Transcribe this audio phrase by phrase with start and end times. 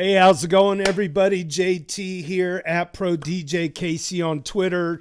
[0.00, 1.44] Hey, how's it going, everybody?
[1.44, 5.00] JT here at Pro DJ Casey on Twitter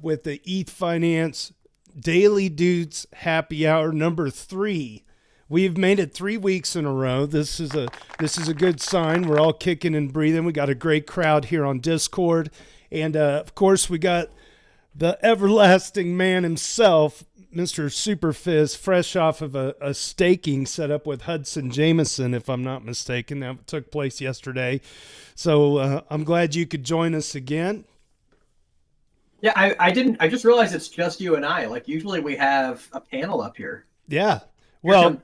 [0.00, 1.52] with the ETH Finance
[1.94, 5.04] Daily Doots Happy Hour number three.
[5.50, 7.26] We've made it three weeks in a row.
[7.26, 7.88] This is a
[8.18, 9.28] this is a good sign.
[9.28, 10.46] We're all kicking and breathing.
[10.46, 12.50] We got a great crowd here on Discord,
[12.90, 14.30] and uh, of course, we got
[14.94, 17.22] the everlasting man himself,
[17.54, 17.86] Mr.
[17.86, 22.84] Superphiz, fresh off of a, a staking set up with Hudson Jameson, if I'm not
[22.84, 23.40] mistaken.
[23.40, 24.80] That took place yesterday.
[25.34, 27.84] So uh, I'm glad you could join us again.
[29.40, 30.16] Yeah, I, I didn't.
[30.20, 31.66] I just realized it's just you and I.
[31.66, 33.86] Like usually we have a panel up here.
[34.08, 34.40] Yeah.
[34.82, 35.22] Well,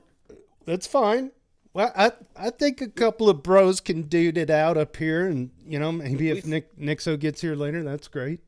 [0.65, 1.31] that's fine.
[1.73, 5.51] Well, I I think a couple of bros can dude it out up here, and
[5.67, 8.39] you know maybe if Nick Nixo gets here later, that's great.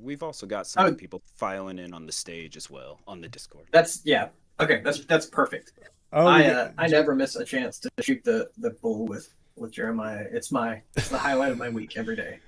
[0.00, 3.28] We've also got some oh, people filing in on the stage as well on the
[3.28, 3.66] Discord.
[3.72, 4.28] That's yeah.
[4.58, 5.72] Okay, that's that's perfect.
[6.12, 9.72] Oh, I uh, I never miss a chance to shoot the the bull with with
[9.72, 10.26] Jeremiah.
[10.30, 12.40] It's my it's the highlight of my week every day.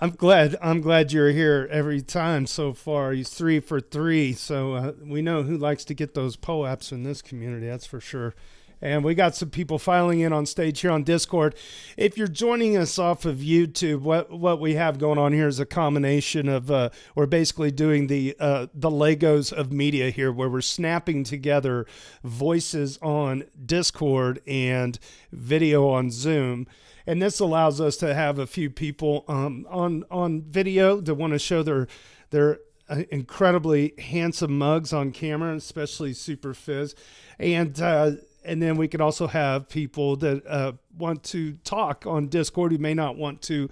[0.00, 0.56] I'm glad.
[0.60, 3.12] I'm glad you're here every time so far.
[3.12, 7.04] He's three for three, so uh, we know who likes to get those POAPs in
[7.04, 7.68] this community.
[7.68, 8.34] That's for sure.
[8.82, 11.54] And we got some people filing in on stage here on Discord.
[11.96, 15.60] If you're joining us off of YouTube, what what we have going on here is
[15.60, 20.48] a combination of uh, we're basically doing the uh, the Legos of media here, where
[20.48, 21.86] we're snapping together
[22.24, 24.98] voices on Discord and
[25.30, 26.66] video on Zoom
[27.06, 31.32] and this allows us to have a few people um, on on video that want
[31.32, 31.88] to show their
[32.30, 36.94] their uh, incredibly handsome mugs on camera, especially Superphiz,
[37.38, 38.12] and uh,
[38.44, 42.78] and then we can also have people that uh, want to talk on Discord who
[42.78, 43.68] may not want to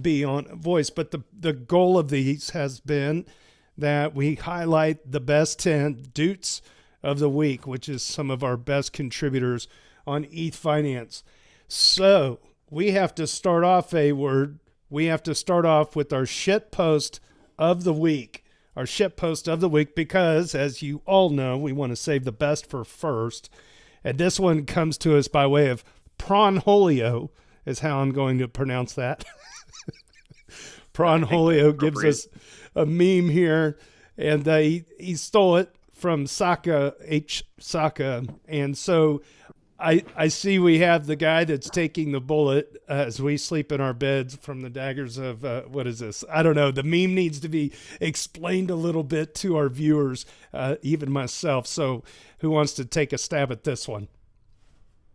[0.00, 0.90] be on voice.
[0.90, 3.26] But the the goal of these has been
[3.76, 6.62] that we highlight the best ten doots
[7.02, 9.68] of the week, which is some of our best contributors
[10.06, 11.22] on ETH Finance.
[11.68, 14.58] So we have to start off a word.
[14.90, 17.20] We have to start off with our shit post
[17.58, 18.44] of the week.
[18.76, 22.24] Our shit post of the week because, as you all know, we want to save
[22.24, 23.48] the best for first.
[24.04, 25.82] And this one comes to us by way of
[26.18, 27.30] Pronholio,
[27.64, 29.24] is how I'm going to pronounce that.
[30.94, 32.28] Pronholio gives us
[32.76, 33.78] a meme here,
[34.16, 39.22] and uh, he, he stole it from Saka H Saka, and so
[39.78, 43.80] I, I see we have the guy that's taking the bullet as we sleep in
[43.80, 46.24] our beds from the daggers of uh, what is this?
[46.30, 46.70] I don't know.
[46.70, 51.66] The meme needs to be explained a little bit to our viewers, uh, even myself.
[51.66, 52.04] So,
[52.38, 54.08] who wants to take a stab at this one?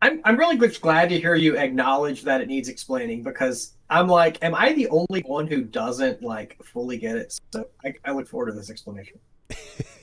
[0.02, 4.44] I'm I'm really glad to hear you acknowledge that it needs explaining because I'm like,
[4.44, 7.40] am I the only one who doesn't like fully get it?
[7.54, 9.20] So I, I look forward to this explanation.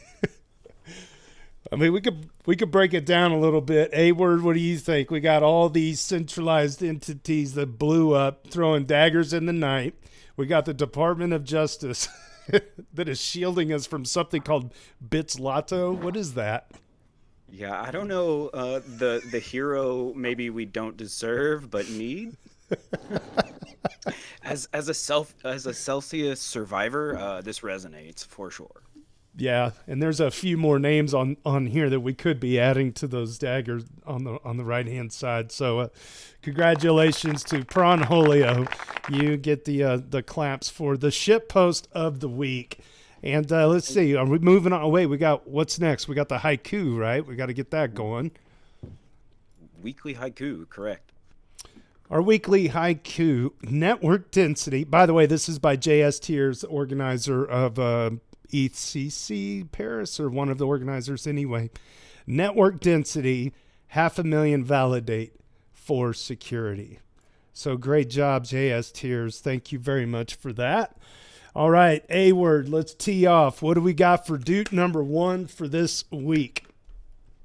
[1.72, 3.90] I mean, we could we could break it down a little bit.
[3.92, 5.10] A word, what do you think?
[5.10, 9.94] We got all these centralized entities that blew up, throwing daggers in the night.
[10.36, 12.08] We got the Department of Justice
[12.94, 14.72] that is shielding us from something called
[15.06, 15.96] Bitzlato.
[15.96, 16.70] What is that?
[17.50, 18.48] Yeah, I don't know.
[18.48, 22.36] Uh, the the hero maybe we don't deserve but need.
[24.42, 28.82] as as a self as a Celsius survivor, uh, this resonates for sure.
[29.38, 32.92] Yeah, and there's a few more names on on here that we could be adding
[32.94, 35.52] to those daggers on the on the right hand side.
[35.52, 35.88] So, uh,
[36.40, 38.66] congratulations to Pronholio.
[39.10, 42.80] You get the uh, the claps for the ship post of the week.
[43.22, 44.82] And uh, let's see, are we moving on?
[44.82, 46.08] Oh, wait, we got what's next?
[46.08, 47.26] We got the haiku, right?
[47.26, 48.30] We got to get that going.
[49.82, 51.12] Weekly haiku, correct.
[52.08, 54.84] Our weekly haiku network density.
[54.84, 58.10] By the way, this is by JS Tiers, organizer of uh,
[58.52, 61.70] ETHCC Paris or one of the organizers anyway.
[62.26, 63.52] Network density,
[63.88, 65.34] half a million validate
[65.72, 66.98] for security.
[67.52, 69.40] So great job, JS Tiers.
[69.40, 70.96] Thank you very much for that.
[71.54, 73.62] All right, A word, let's tee off.
[73.62, 76.66] What do we got for Doot number one for this week?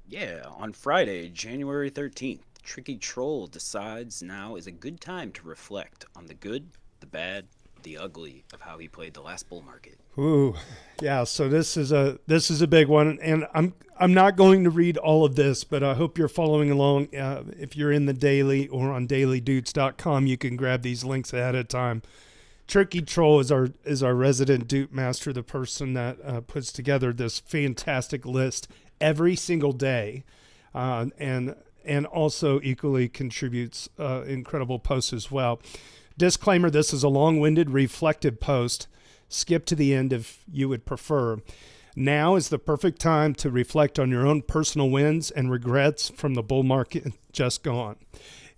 [0.06, 6.04] Yeah, on Friday, January 13th, Tricky Troll decides now is a good time to reflect
[6.14, 6.68] on the good,
[7.00, 7.46] the bad,
[7.82, 9.98] the ugly of how he played the last bull market.
[10.18, 10.54] Ooh,
[11.00, 11.24] yeah.
[11.24, 14.70] So this is a this is a big one, and I'm I'm not going to
[14.70, 17.14] read all of this, but I hope you're following along.
[17.14, 21.54] Uh, if you're in the daily or on dailydoots.com, you can grab these links ahead
[21.54, 22.02] of time.
[22.66, 27.12] Tricky Troll is our is our resident doot master, the person that uh, puts together
[27.12, 28.68] this fantastic list
[29.00, 30.24] every single day,
[30.74, 31.54] uh, and
[31.84, 35.60] and also equally contributes uh, incredible posts as well.
[36.18, 38.86] Disclaimer this is a long winded, reflective post.
[39.32, 41.38] Skip to the end if you would prefer.
[41.94, 46.34] Now is the perfect time to reflect on your own personal wins and regrets from
[46.34, 47.96] the bull market just gone.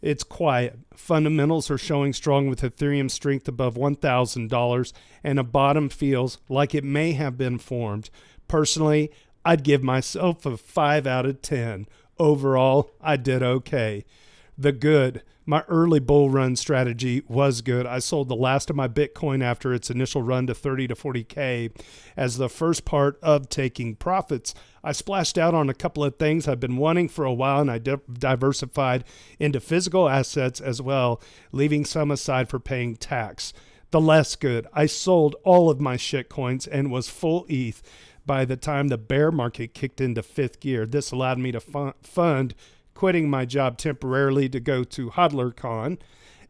[0.01, 0.79] It's quiet.
[0.95, 4.93] Fundamentals are showing strong with Ethereum strength above $1,000,
[5.25, 8.11] and a bottom feels like it may have been formed.
[8.47, 9.11] Personally,
[9.45, 11.87] I'd give myself a 5 out of 10.
[12.19, 14.05] Overall, I did okay.
[14.57, 15.23] The good.
[15.47, 17.87] My early bull run strategy was good.
[17.87, 21.77] I sold the last of my Bitcoin after its initial run to 30 to 40K
[22.17, 24.55] as the first part of taking profits.
[24.83, 27.71] I splashed out on a couple of things I've been wanting for a while and
[27.71, 29.05] I di- diversified
[29.39, 31.21] into physical assets as well,
[31.53, 33.53] leaving some aside for paying tax.
[33.91, 34.67] The less good.
[34.73, 37.83] I sold all of my shit coins and was full ETH
[38.25, 40.87] by the time the bear market kicked into fifth gear.
[40.87, 42.55] This allowed me to fund
[42.95, 45.99] quitting my job temporarily to go to HodlerCon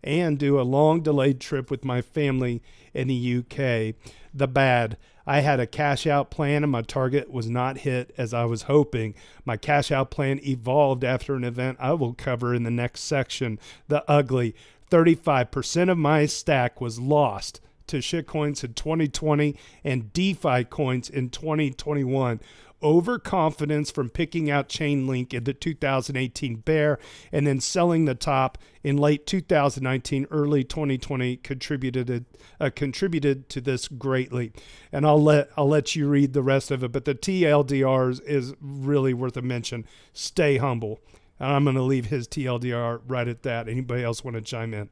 [0.03, 2.63] and do a long delayed trip with my family
[2.93, 3.95] in the UK.
[4.33, 4.97] The bad.
[5.27, 8.63] I had a cash out plan and my target was not hit as I was
[8.63, 9.15] hoping.
[9.47, 13.59] My cash out plan evolved after an event I will cover in the next section.
[13.89, 14.55] The ugly.
[14.91, 22.41] 35% of my stack was lost to shitcoins in 2020 and DeFi coins in 2021
[22.85, 26.99] overconfidence from picking out Chainlink in the 2018 bear
[27.33, 32.27] and then selling the top in late 2019, early 2020 contributed
[32.61, 34.53] uh, contributed to this greatly.
[34.93, 36.93] And I'll let I'll let you read the rest of it.
[36.93, 39.87] But the TLDR is really worth a mention.
[40.13, 41.01] Stay humble.
[41.41, 43.69] And I'm going to leave his TLDR right at that.
[43.69, 44.89] Anybody else want to chime in?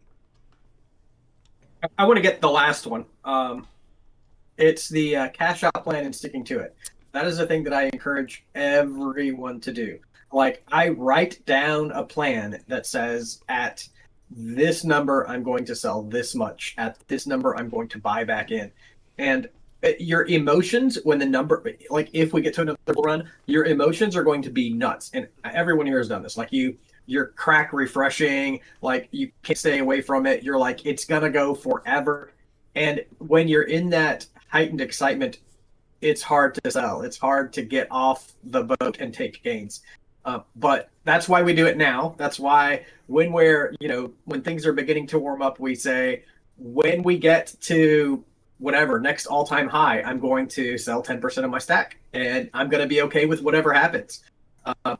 [1.99, 3.05] I want to get the last one.
[3.25, 3.67] Um,
[4.57, 6.77] it's the uh, cash out plan and sticking to it.
[7.13, 9.99] That is a thing that I encourage everyone to do.
[10.33, 13.87] Like I write down a plan that says at
[14.31, 18.25] this number I'm going to sell this much, at this number I'm going to buy
[18.25, 18.73] back in.
[19.19, 19.49] And
[19.85, 24.17] uh, your emotions when the number like if we get to another run, your emotions
[24.17, 25.11] are going to be nuts.
[25.13, 26.39] And everyone here has done this.
[26.39, 30.43] Like you you're crack refreshing, like you can't stay away from it.
[30.43, 32.33] You're like it's going to go forever.
[32.75, 35.41] And when you're in that heightened excitement,
[36.03, 37.03] it's hard to sell.
[37.03, 39.83] It's hard to get off the boat and take gains.
[40.25, 42.15] Uh, but that's why we do it now.
[42.19, 46.25] That's why when we're, you know, when things are beginning to warm up, we say,
[46.59, 48.25] when we get to
[48.59, 52.69] whatever next all time high, I'm going to sell 10% of my stack and I'm
[52.69, 54.23] going to be okay with whatever happens.
[54.65, 54.97] Uh,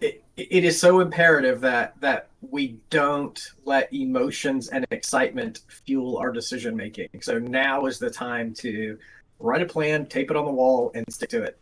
[0.00, 6.32] it, it is so imperative that that we don't let emotions and excitement fuel our
[6.32, 7.08] decision making.
[7.20, 8.98] So now is the time to
[9.42, 11.58] write a plan, tape it on the wall, and stick to it.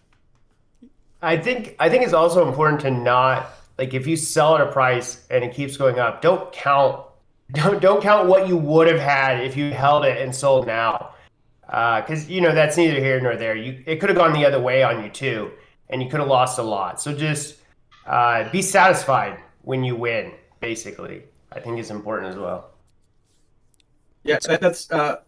[1.23, 4.71] I think I think it's also important to not like if you sell at a
[4.71, 7.05] price and it keeps going up, don't count
[7.53, 11.15] don't don't count what you would have had if you held it and sold now,
[11.67, 13.56] because uh, you know that's neither here nor there.
[13.56, 15.50] You it could have gone the other way on you too,
[15.88, 17.00] and you could have lost a lot.
[17.00, 17.56] So just
[18.06, 20.33] uh, be satisfied when you win.
[20.61, 21.23] Basically,
[21.53, 22.71] I think is important as well.
[24.23, 25.21] Yeah, that, that's uh,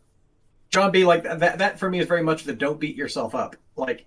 [0.72, 1.04] John B.
[1.04, 1.58] Like that.
[1.58, 3.56] That for me is very much the don't beat yourself up.
[3.76, 4.06] Like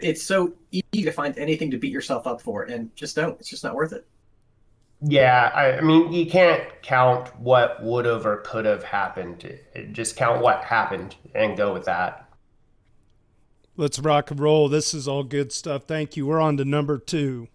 [0.00, 3.38] it's so easy to find anything to beat yourself up for, and just don't.
[3.38, 4.06] It's just not worth it.
[5.06, 9.58] Yeah, I, I mean, you can't count what would have or could have happened.
[9.92, 12.26] Just count what happened and go with that.
[13.76, 14.68] Let's rock and roll.
[14.68, 15.82] This is all good stuff.
[15.82, 16.26] Thank you.
[16.26, 17.48] We're on to number two.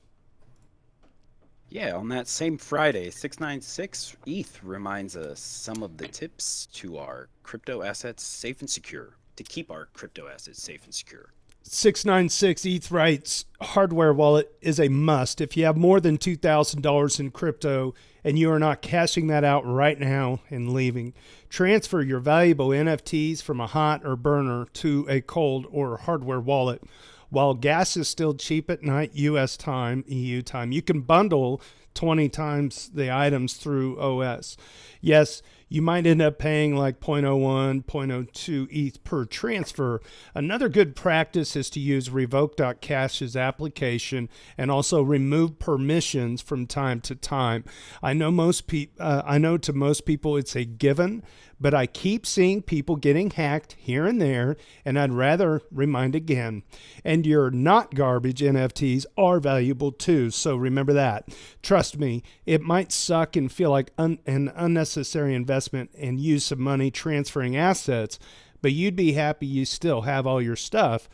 [1.71, 7.29] Yeah, on that same Friday, 696 ETH reminds us some of the tips to our
[7.43, 11.31] crypto assets safe and secure, to keep our crypto assets safe and secure.
[11.61, 15.41] 696 ETH writes hardware wallet is a must.
[15.41, 17.93] If you have more than $2,000 in crypto
[18.23, 21.13] and you are not cashing that out right now and leaving,
[21.49, 26.81] transfer your valuable NFTs from a hot or burner to a cold or hardware wallet.
[27.29, 31.61] While gas is still cheap at night, US time, EU time, you can bundle
[31.93, 34.55] 20 times the items through OS.
[35.01, 40.01] Yes, you might end up paying like 0.01, 0.02 ETH per transfer.
[40.33, 47.15] Another good practice is to use revoke.cash's application and also remove permissions from time to
[47.15, 47.63] time.
[48.01, 51.23] I know most people uh, I know to most people it's a given,
[51.59, 56.63] but I keep seeing people getting hacked here and there, and I'd rather remind again.
[57.03, 61.27] And your not garbage NFTs are valuable too, so remember that.
[61.61, 66.59] Trust me, it might suck and feel like un- an unnecessary investment and use of
[66.59, 68.19] money transferring assets,
[68.61, 71.09] but you'd be happy you still have all your stuff.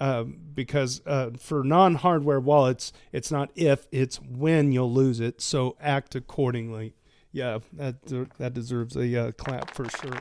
[0.00, 5.40] Uh, because uh, for non hardware wallets, it's not if, it's when you'll lose it.
[5.40, 6.94] So act accordingly
[7.32, 7.96] yeah, that
[8.38, 10.18] that deserves a uh, clap for sure.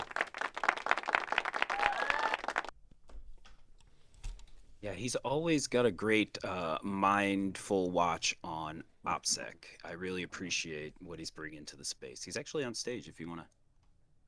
[4.82, 9.53] Yeah, he's always got a great uh, mindful watch on OPSEC.
[9.86, 12.24] I really appreciate what he's bringing to the space.
[12.24, 13.46] He's actually on stage if you want to.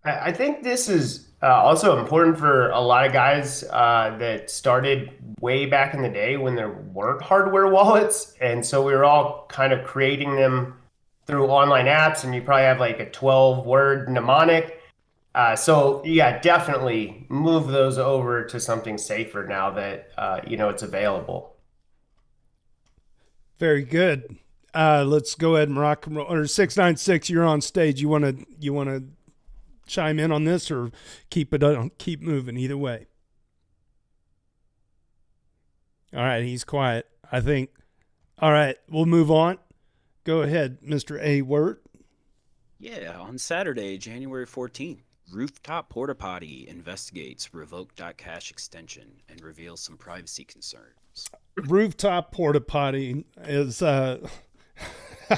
[0.04, 4.52] I I think this is uh, also important for a lot of guys uh, that
[4.52, 8.36] started way back in the day when there weren't hardware wallets.
[8.40, 10.76] And so we were all kind of creating them
[11.26, 14.82] through online apps, and you probably have like a 12 word mnemonic.
[15.36, 20.70] Uh, so yeah, definitely move those over to something safer now that uh, you know
[20.70, 21.56] it's available.
[23.58, 24.38] Very good.
[24.76, 26.32] Uh, let's go ahead and rock and roll.
[26.32, 28.00] Or six nine six, you're on stage.
[28.00, 29.04] You want to you want to
[29.88, 30.92] chime in on this or
[31.30, 33.08] keep it on, keep moving either way.
[36.14, 37.08] All right, he's quiet.
[37.32, 37.72] I think.
[38.38, 39.58] All right, we'll move on.
[40.24, 41.22] Go ahead, Mr.
[41.22, 41.42] A.
[41.42, 41.80] Word.
[42.80, 45.00] Yeah, on Saturday, January 14th,
[45.32, 51.28] Rooftop Porta Potty investigates revoke.cash extension and reveals some privacy concerns.
[51.56, 54.28] Rooftop porta potty is uh,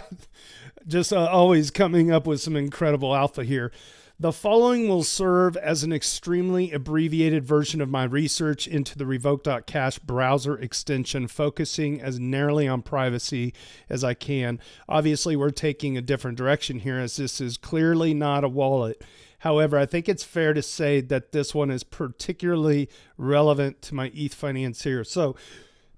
[0.88, 3.72] just uh, always coming up with some incredible alpha here.
[4.18, 10.00] The following will serve as an extremely abbreviated version of my research into the revoke.cash
[10.00, 13.54] browser extension, focusing as narrowly on privacy
[13.90, 14.62] as I can.
[14.88, 19.04] Obviously, we're taking a different direction here as this is clearly not a wallet.
[19.40, 24.12] However, I think it's fair to say that this one is particularly relevant to my
[24.16, 25.04] ETH financier.
[25.04, 25.36] So,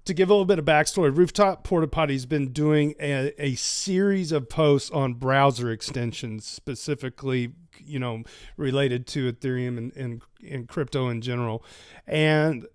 [0.08, 4.32] to give a little bit of backstory, Rooftop Porta Potty's been doing a, a series
[4.32, 8.22] of posts on browser extensions, specifically, you know,
[8.56, 11.62] related to Ethereum and, and, and crypto in general,
[12.06, 12.66] and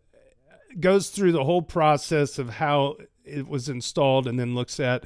[0.79, 5.03] goes through the whole process of how it was installed and then looks at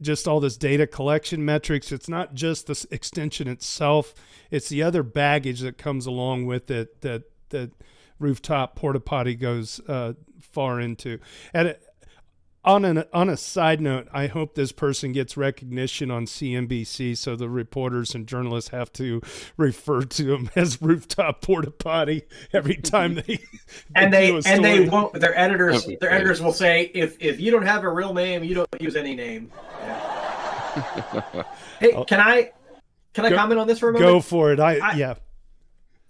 [0.00, 1.92] just all this data collection metrics.
[1.92, 4.14] It's not just this extension itself,
[4.50, 7.72] it's the other baggage that comes along with it that, that,
[8.18, 11.18] rooftop porta potty goes uh, far into.
[11.52, 11.82] And it,
[12.66, 17.36] on an on a side note, I hope this person gets recognition on CNBC, so
[17.36, 19.22] the reporters and journalists have to
[19.56, 23.38] refer to him as rooftop porta potty every time they.
[23.94, 25.14] and they a and they won't.
[25.14, 28.42] Their editors, That'd their editors will say, if if you don't have a real name,
[28.42, 29.52] you don't use any name.
[29.80, 31.42] Yeah.
[31.80, 32.50] hey, can I
[33.14, 34.10] can I Go- comment on this for a moment?
[34.10, 34.58] go for it.
[34.58, 35.14] I, I- yeah.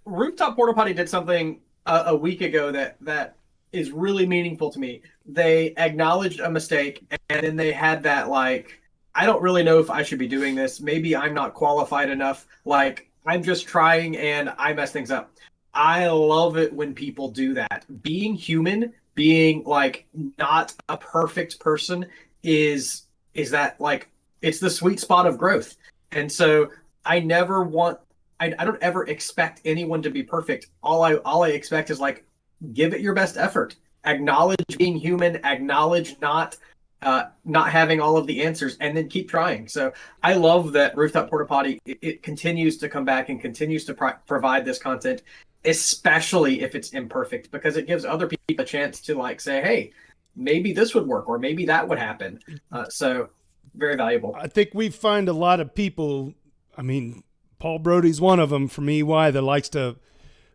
[0.05, 3.36] Rooftop Porta Potty did something a, a week ago that that
[3.71, 5.01] is really meaningful to me.
[5.25, 8.79] They acknowledged a mistake, and then they had that like,
[9.15, 10.79] I don't really know if I should be doing this.
[10.79, 12.45] Maybe I'm not qualified enough.
[12.65, 15.31] Like I'm just trying, and I mess things up.
[15.73, 17.85] I love it when people do that.
[18.01, 20.07] Being human, being like
[20.37, 22.05] not a perfect person,
[22.43, 24.09] is is that like
[24.41, 25.75] it's the sweet spot of growth.
[26.11, 26.71] And so
[27.05, 27.99] I never want
[28.39, 30.67] I, I don't ever expect anyone to be perfect.
[30.83, 32.25] All I all I expect is like
[32.73, 33.75] give it your best effort.
[34.05, 35.43] Acknowledge being human.
[35.45, 36.57] Acknowledge not
[37.01, 39.67] uh, not having all of the answers, and then keep trying.
[39.67, 41.79] So I love that Rooftop Porta Potty.
[41.85, 45.21] It, it continues to come back and continues to pro- provide this content,
[45.65, 49.91] especially if it's imperfect, because it gives other people a chance to like say, hey,
[50.35, 52.39] maybe this would work, or maybe that would happen.
[52.71, 53.29] Uh, so
[53.75, 54.35] very valuable.
[54.35, 56.33] I think we find a lot of people.
[56.75, 57.23] I mean,
[57.59, 59.97] Paul Brody's one of them from EY that likes to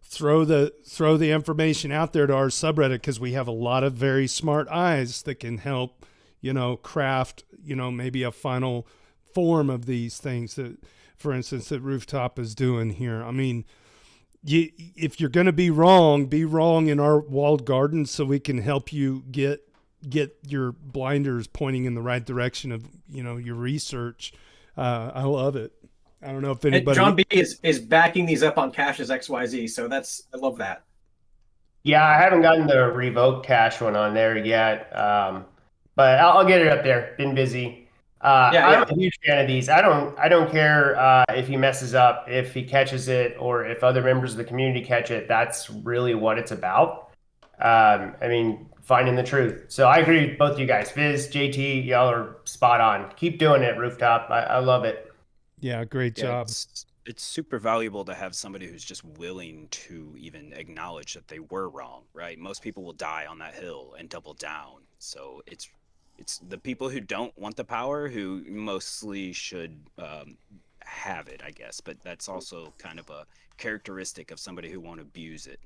[0.03, 3.85] throw the throw the information out there to our subreddit because we have a lot
[3.85, 6.05] of very smart eyes that can help,
[6.41, 8.87] you know, craft, you know, maybe a final
[9.35, 10.77] form of these things that,
[11.17, 13.23] for instance, that Rooftop is doing here.
[13.23, 13.65] I mean.
[14.45, 18.41] You, if you're going to be wrong, be wrong in our walled garden so we
[18.41, 19.73] can help you get
[20.09, 24.33] get your blinders pointing in the right direction of you know your research.
[24.77, 25.73] Uh, I love it.
[26.23, 26.97] I don't know if And anybody.
[26.97, 30.59] John B is, is backing these up on Cash as XYZ, so that's I love
[30.59, 30.85] that.
[31.85, 35.45] Yeah, I haven't gotten the revoke cash one on there yet, um,
[35.97, 37.15] but I'll, I'll get it up there.
[37.19, 37.89] Been busy.
[38.21, 38.95] Uh, Yeah, I'm yeah.
[38.95, 39.69] a huge fan of these.
[39.69, 43.67] I don't I don't care uh, if he messes up, if he catches it, or
[43.67, 45.27] if other members of the community catch it.
[45.27, 47.11] That's really what it's about.
[47.61, 49.65] Um, I mean, finding the truth.
[49.69, 50.93] So I agree with both you guys.
[50.93, 53.11] Viz, JT, y'all are spot on.
[53.17, 54.31] Keep doing it, rooftop.
[54.31, 55.12] I, I love it.
[55.63, 56.49] Yeah, great Yeah, job.
[56.49, 61.41] It's, it's super valuable to have somebody who's just willing to even acknowledge that they
[61.41, 62.39] were wrong, right?
[62.39, 64.83] Most people will die on that hill and double down.
[64.99, 65.69] So it's
[66.19, 70.39] it's the people who don't want the power who mostly should um,
[70.81, 71.81] have it, I guess.
[71.81, 73.27] But that's also kind of a
[73.59, 75.61] characteristic of somebody who won't abuse it.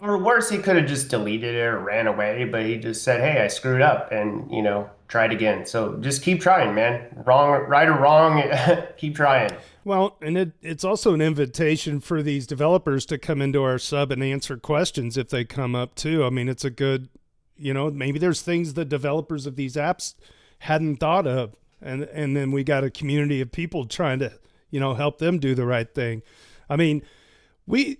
[0.00, 3.20] Or worse, he could have just deleted it or ran away, but he just said,
[3.20, 5.66] "Hey, I screwed up," and you know, tried again.
[5.66, 7.08] So just keep trying, man.
[7.26, 8.42] Wrong, right or wrong,
[8.96, 9.50] keep trying.
[9.84, 14.12] Well, and it, it's also an invitation for these developers to come into our sub
[14.12, 16.24] and answer questions if they come up too.
[16.24, 17.08] I mean, it's a good,
[17.56, 20.14] you know, maybe there's things the developers of these apps
[20.60, 21.56] hadn't thought of.
[21.82, 24.32] And and then we got a community of people trying to,
[24.70, 26.22] you know, help them do the right thing.
[26.68, 27.02] I mean,
[27.66, 27.98] we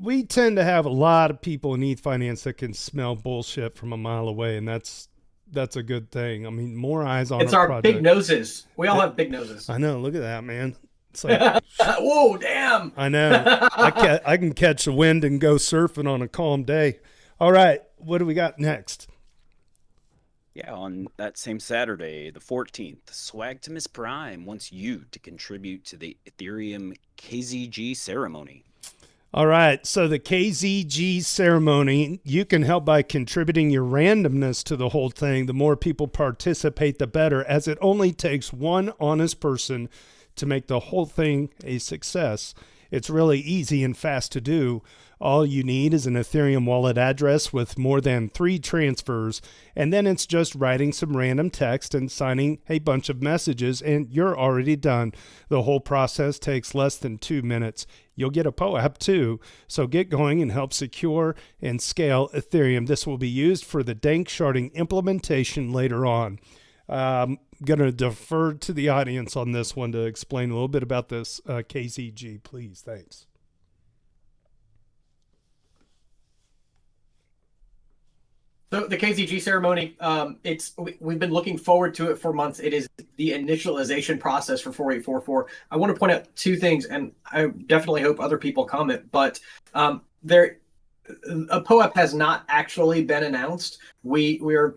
[0.00, 3.76] we tend to have a lot of people in ETH finance that can smell bullshit
[3.76, 5.08] from a mile away, and that's
[5.52, 6.46] that's a good thing.
[6.46, 7.82] I mean, more eyes on It's our, our project.
[7.94, 8.66] big noses.
[8.76, 9.68] We all have big noses.
[9.68, 9.98] I know.
[9.98, 10.76] Look at that, man.
[11.10, 12.92] It's like Whoa, damn.
[12.96, 13.42] I know.
[13.76, 16.98] I can I can catch the wind and go surfing on a calm day.
[17.40, 19.08] All right, what do we got next?
[20.54, 26.16] Yeah, on that same Saturday, the 14th, Swagtimus Prime wants you to contribute to the
[26.26, 28.64] Ethereum KZG ceremony.
[29.34, 34.90] All right, so the KZG ceremony, you can help by contributing your randomness to the
[34.90, 35.46] whole thing.
[35.46, 39.88] The more people participate, the better, as it only takes one honest person
[40.36, 42.54] to make the whole thing a success.
[42.92, 44.84] It's really easy and fast to do.
[45.24, 49.40] All you need is an Ethereum wallet address with more than three transfers,
[49.74, 54.10] and then it's just writing some random text and signing a bunch of messages, and
[54.10, 55.14] you're already done.
[55.48, 57.86] The whole process takes less than two minutes.
[58.14, 62.86] You'll get a POAP too, so get going and help secure and scale Ethereum.
[62.86, 66.38] This will be used for the Danksharding implementation later on.
[66.86, 70.82] I'm going to defer to the audience on this one to explain a little bit
[70.82, 72.82] about this uh, KZG, please.
[72.84, 73.24] Thanks.
[78.74, 82.58] So the KZG ceremony, um, it's we, we've been looking forward to it for months.
[82.58, 85.46] It is the initialization process for 4844.
[85.70, 89.08] I want to point out two things, and I definitely hope other people comment.
[89.12, 89.38] But
[89.74, 90.58] um, there,
[91.50, 93.78] a POAP has not actually been announced.
[94.02, 94.74] We we're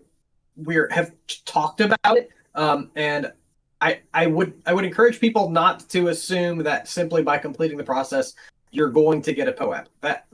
[0.54, 1.10] we are have
[1.44, 3.32] talked about it, um, and
[3.80, 7.82] I I would I would encourage people not to assume that simply by completing the
[7.82, 8.34] process
[8.70, 9.86] you're going to get a POAP.
[10.02, 10.28] That,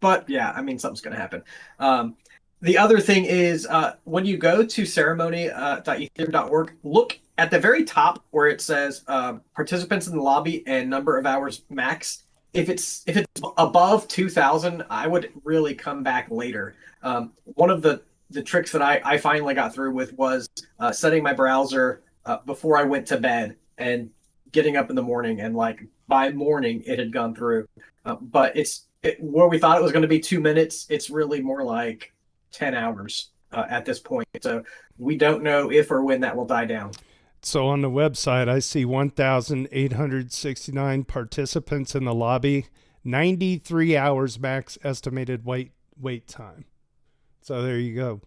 [0.00, 1.44] but yeah, I mean something's going to happen.
[1.78, 2.16] Um,
[2.62, 7.84] the other thing is uh, when you go to ceremony.ethereum.org, uh, look at the very
[7.84, 12.22] top where it says uh, participants in the lobby and number of hours max.
[12.54, 16.76] If it's if it's above two thousand, I would really come back later.
[17.02, 20.48] Um, one of the the tricks that I, I finally got through with was
[20.78, 24.08] uh, setting my browser uh, before I went to bed and
[24.52, 27.66] getting up in the morning and like by morning it had gone through.
[28.04, 30.86] Uh, but it's it, where we thought it was going to be two minutes.
[30.90, 32.12] It's really more like
[32.52, 34.26] 10 hours uh, at this point.
[34.40, 34.62] So
[34.98, 36.92] we don't know if or when that will die down.
[37.42, 42.66] So on the website, I see 1,869 participants in the lobby,
[43.04, 46.66] 93 hours max estimated wait wait time.
[47.42, 48.20] So there you go.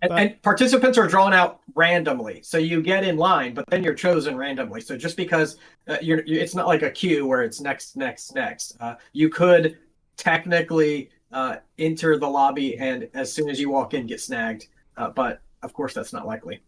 [0.00, 3.82] And, But- and participants are drawn out randomly, so you get in line, but then
[3.82, 4.80] you're chosen randomly.
[4.80, 5.56] So just because
[5.88, 8.76] uh, you're, you it's not like a queue where it's next, next, next.
[8.80, 9.76] Uh, you could
[10.16, 14.68] technically uh, enter the lobby, and as soon as you walk in, get snagged.
[14.96, 16.62] Uh, but of course, that's not likely.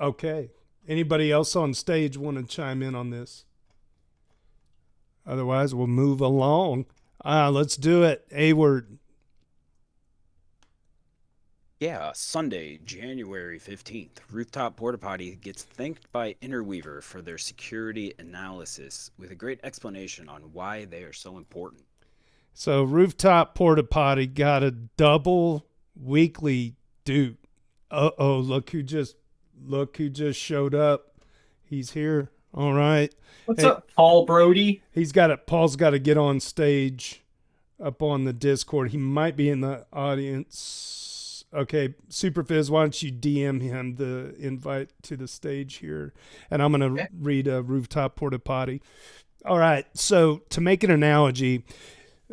[0.00, 0.50] Okay.
[0.88, 3.44] Anybody else on stage want to chime in on this?
[5.24, 6.86] Otherwise, we'll move along.
[7.24, 8.26] Ah, let's do it.
[8.32, 8.98] A word.
[11.78, 19.10] Yeah, Sunday, January 15th, Rooftop Porta Potty gets thanked by Interweaver for their security analysis
[19.18, 21.82] with a great explanation on why they are so important.
[22.54, 27.38] So rooftop porta potty got a double weekly doot.
[27.90, 29.16] Uh oh, look who just
[29.64, 31.16] look who just showed up.
[31.64, 32.30] He's here.
[32.54, 33.14] All right.
[33.46, 33.68] What's Hey.
[33.68, 34.82] up, Paul Brody?
[34.92, 35.46] He's got it.
[35.46, 37.22] Paul's got to get on stage
[37.82, 38.90] up on the Discord.
[38.90, 41.44] He might be in the audience.
[41.54, 46.14] Okay, Super Superphiz, why don't you DM him the invite to the stage here?
[46.50, 47.08] And I'm going to Okay.
[47.18, 48.80] read a rooftop porta potty.
[49.44, 49.84] All right.
[49.94, 51.64] So, to make an analogy,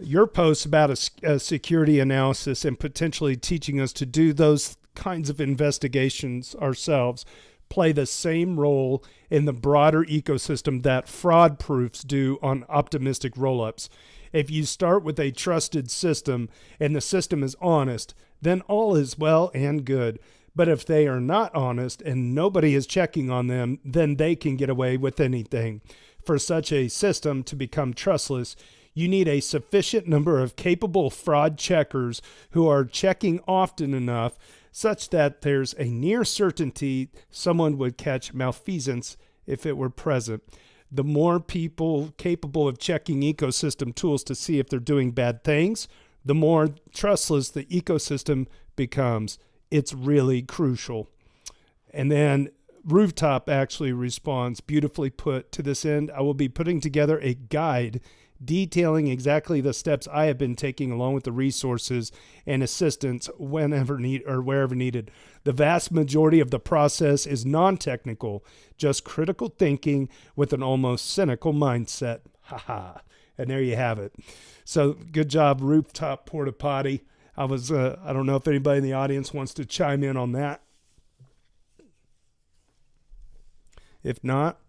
[0.04, 0.90] your post about
[1.24, 7.26] a security analysis and potentially teaching us to do those kinds of investigations ourselves
[7.70, 13.88] play the same role in the broader ecosystem that fraud proofs do on optimistic rollups.
[14.34, 19.18] If you start with a trusted system and the system is honest, then all is
[19.18, 20.20] well and good.
[20.56, 24.56] But if they are not honest and nobody is checking on them, then they can
[24.56, 25.82] get away with anything.
[26.24, 28.56] For such a system to become trustless,
[29.00, 34.38] you need a sufficient number of capable fraud checkers who are checking often enough
[34.72, 40.44] such that there's a near certainty someone would catch malfeasance if it were present.
[40.92, 45.88] The more people capable of checking ecosystem tools to see if they're doing bad things,
[46.26, 49.40] the more trustless the ecosystem becomes.
[49.72, 51.08] It's really crucial.
[51.92, 52.50] And then
[52.84, 55.52] Rooftop actually responds, beautifully put.
[55.54, 58.02] To this end, I will be putting together a guide
[58.44, 62.12] detailing exactly the steps I have been taking along with the resources
[62.46, 65.12] and assistance whenever need or wherever needed.
[65.44, 68.46] The vast majority of the process is non-technical,
[68.78, 72.22] just critical thinking with an almost cynical mindset.
[72.42, 73.00] Haha.
[73.38, 74.14] and there you have it.
[74.66, 77.04] So good job, rooftop porta potty.
[77.38, 80.18] I was uh, I don't know if anybody in the audience wants to chime in
[80.18, 80.62] on that.
[84.04, 84.60] If not,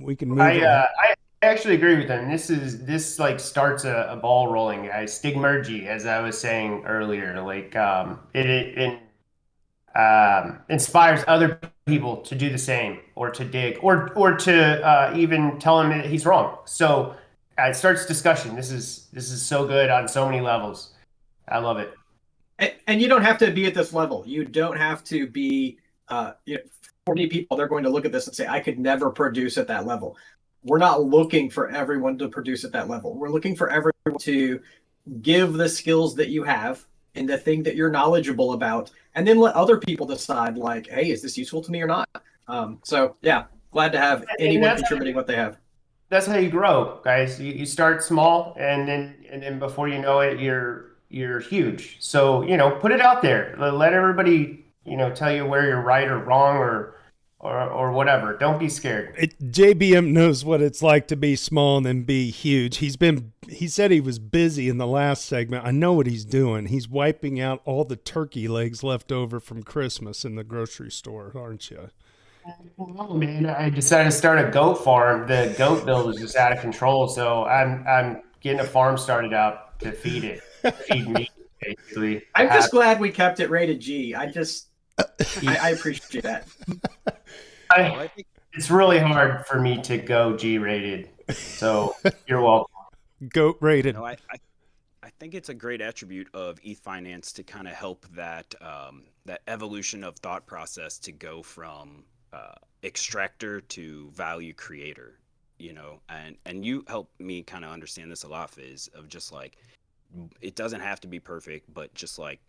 [0.00, 0.40] we can move.
[0.40, 0.64] I, on.
[0.64, 2.30] uh, I actually agree with them.
[2.30, 5.18] This is this like starts a, a ball rolling, guys.
[5.18, 12.18] Stigmergy, as I was saying earlier, like um, it, it, it um, inspires other people
[12.18, 16.06] to do the same, or to dig, or or to uh, even tell him that
[16.06, 16.58] he's wrong.
[16.64, 17.14] So
[17.58, 18.54] uh, it starts discussion.
[18.54, 20.92] This is this is so good on so many levels.
[21.48, 21.94] I love it.
[22.58, 24.24] And, and you don't have to be at this level.
[24.26, 25.78] You don't have to be.
[26.08, 26.62] Uh, you know,
[27.06, 29.68] 40 people, they're going to look at this and say, I could never produce at
[29.68, 30.16] that level.
[30.64, 33.14] We're not looking for everyone to produce at that level.
[33.14, 34.60] We're looking for everyone to
[35.22, 39.38] give the skills that you have and the thing that you're knowledgeable about, and then
[39.38, 42.08] let other people decide, like, hey, is this useful to me or not?
[42.46, 45.58] Um, so, yeah, glad to have anyone contributing what they have.
[46.08, 47.40] That's how you grow, guys.
[47.40, 51.96] You, you start small, and then and then before you know it, you're you're huge.
[52.00, 53.56] So you know, put it out there.
[53.58, 56.96] Let everybody you know tell you where you're right or wrong or
[57.40, 58.36] or or whatever.
[58.36, 59.14] Don't be scared.
[59.18, 62.78] It, JBM knows what it's like to be small and then be huge.
[62.78, 65.64] He's been he said he was busy in the last segment.
[65.64, 66.66] I know what he's doing.
[66.66, 71.32] He's wiping out all the turkey legs left over from Christmas in the grocery store,
[71.34, 71.88] aren't you?
[72.78, 75.26] Oh man, I decided to start a goat farm.
[75.26, 79.32] The goat bill was just out of control, so I'm I'm getting a farm started
[79.32, 80.42] up to feed it,
[80.86, 82.22] feed me basically.
[82.34, 84.14] I'm just glad we kept it rated G.
[84.14, 86.48] I just I, I appreciate that.
[87.70, 88.10] I,
[88.52, 91.08] it's really hard for me to go G rated.
[91.30, 91.94] So
[92.26, 92.74] you're welcome.
[93.28, 93.94] Goat rated.
[93.94, 94.36] No, I, I,
[95.02, 99.04] I think it's a great attribute of ETH Finance to kind of help that um,
[99.26, 105.18] that evolution of thought process to go from uh, extractor to value creator.
[105.58, 109.08] You know, and and you help me kind of understand this a lot, Phiz, of
[109.08, 109.58] just like
[110.40, 112.40] it doesn't have to be perfect, but just like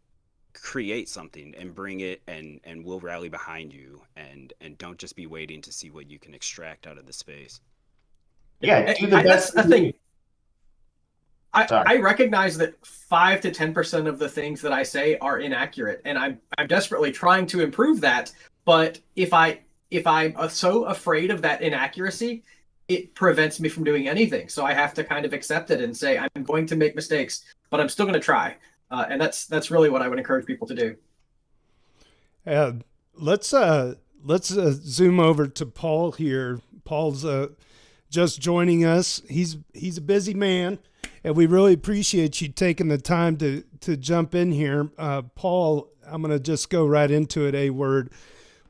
[0.53, 5.15] create something and bring it and and we'll rally behind you and and don't just
[5.15, 7.61] be waiting to see what you can extract out of the space
[8.59, 9.93] yeah do the I, best that's the thing
[11.53, 15.39] I, I recognize that five to ten percent of the things that I say are
[15.39, 18.31] inaccurate, and I'm I'm desperately trying to improve that.
[18.63, 19.59] But if I
[19.89, 22.43] if I'm uh, so afraid of that inaccuracy,
[22.87, 24.47] it prevents me from doing anything.
[24.47, 27.43] So I have to kind of accept it and say I'm going to make mistakes,
[27.69, 28.55] but I'm still going to try
[28.91, 30.95] uh, and that's that's really what I would encourage people to do.
[32.45, 32.73] Uh,
[33.15, 36.59] let's uh, let's uh, zoom over to Paul here.
[36.83, 37.47] Paul's uh,
[38.09, 39.21] just joining us.
[39.29, 40.79] He's he's a busy man,
[41.23, 44.89] and we really appreciate you taking the time to to jump in here.
[44.97, 47.55] Uh, Paul, I'm going to just go right into it.
[47.55, 48.11] A word.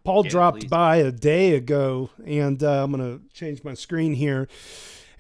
[0.04, 0.70] Paul yeah, dropped please.
[0.70, 4.48] by a day ago, and uh, I'm going to change my screen here.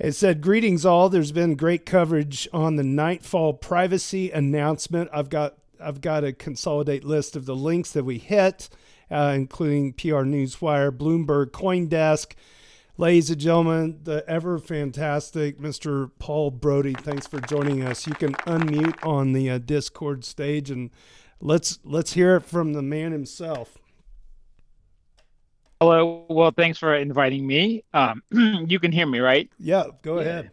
[0.03, 1.09] It said, Greetings all.
[1.09, 5.11] There's been great coverage on the Nightfall privacy announcement.
[5.13, 8.67] I've got I've got a consolidate list of the links that we hit,
[9.11, 12.33] uh, including PR Newswire, Bloomberg, Coindesk.
[12.97, 16.09] Ladies and gentlemen, the ever fantastic Mr.
[16.17, 16.95] Paul Brody.
[16.95, 18.07] Thanks for joining us.
[18.07, 20.89] You can unmute on the uh, Discord stage and
[21.39, 23.77] let's let's hear it from the man himself.
[25.81, 26.27] Hello.
[26.29, 27.83] Well, thanks for inviting me.
[27.91, 28.21] Um,
[28.67, 29.49] you can hear me, right?
[29.57, 29.85] Yeah.
[30.03, 30.21] Go yeah.
[30.21, 30.51] ahead.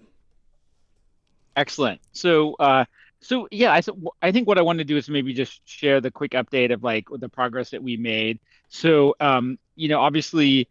[1.55, 2.01] Excellent.
[2.13, 2.87] So, uh,
[3.21, 3.83] so yeah, I
[4.23, 6.83] I think what I want to do is maybe just share the quick update of
[6.83, 8.39] like the progress that we made.
[8.71, 10.67] So, um, you know, obviously,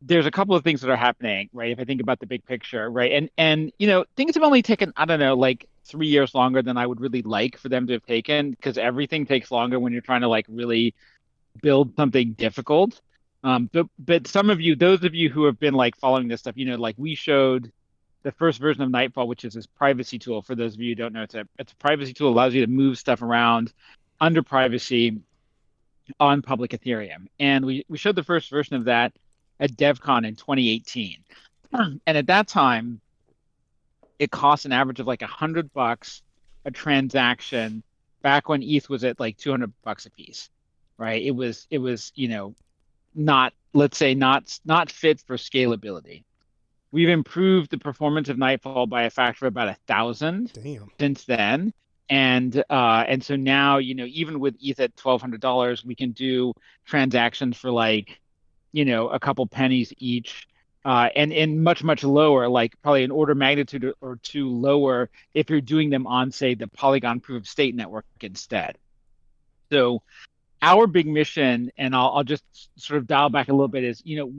[0.00, 1.72] there's a couple of things that are happening, right?
[1.72, 3.10] If I think about the big picture, right?
[3.10, 6.62] And and you know, things have only taken I don't know, like three years longer
[6.62, 9.92] than I would really like for them to have taken, because everything takes longer when
[9.92, 10.94] you're trying to like really
[11.62, 13.00] build something difficult.
[13.44, 16.40] Um, but but some of you, those of you who have been like following this
[16.40, 17.70] stuff, you know, like we showed
[18.22, 20.42] the first version of Nightfall, which is this privacy tool.
[20.42, 22.60] For those of you who don't know, it's a it's a privacy tool allows you
[22.64, 23.72] to move stuff around
[24.20, 25.20] under privacy
[26.18, 27.26] on public Ethereum.
[27.38, 29.12] And we we showed the first version of that
[29.60, 31.18] at DevCon in 2018.
[31.72, 33.00] And at that time,
[34.18, 36.22] it cost an average of like a hundred bucks
[36.64, 37.82] a transaction
[38.22, 40.50] back when ETH was at like 200 bucks a piece,
[40.98, 41.22] right?
[41.22, 42.54] It was it was you know
[43.16, 46.24] not let's say not not fit for scalability.
[46.92, 50.52] We've improved the performance of Nightfall by a factor of about a thousand
[51.00, 51.72] since then,
[52.08, 55.94] and uh, and so now you know even with ETH at twelve hundred dollars, we
[55.94, 56.54] can do
[56.86, 58.20] transactions for like
[58.72, 60.46] you know a couple pennies each.
[60.84, 65.50] uh, and and much much lower, like probably an order magnitude or two lower if
[65.50, 68.78] you're doing them on say the Polygon proof of stake network instead.
[69.72, 70.02] So
[70.62, 72.44] our big mission, and I'll, I'll just
[72.76, 74.32] sort of dial back a little bit, is you know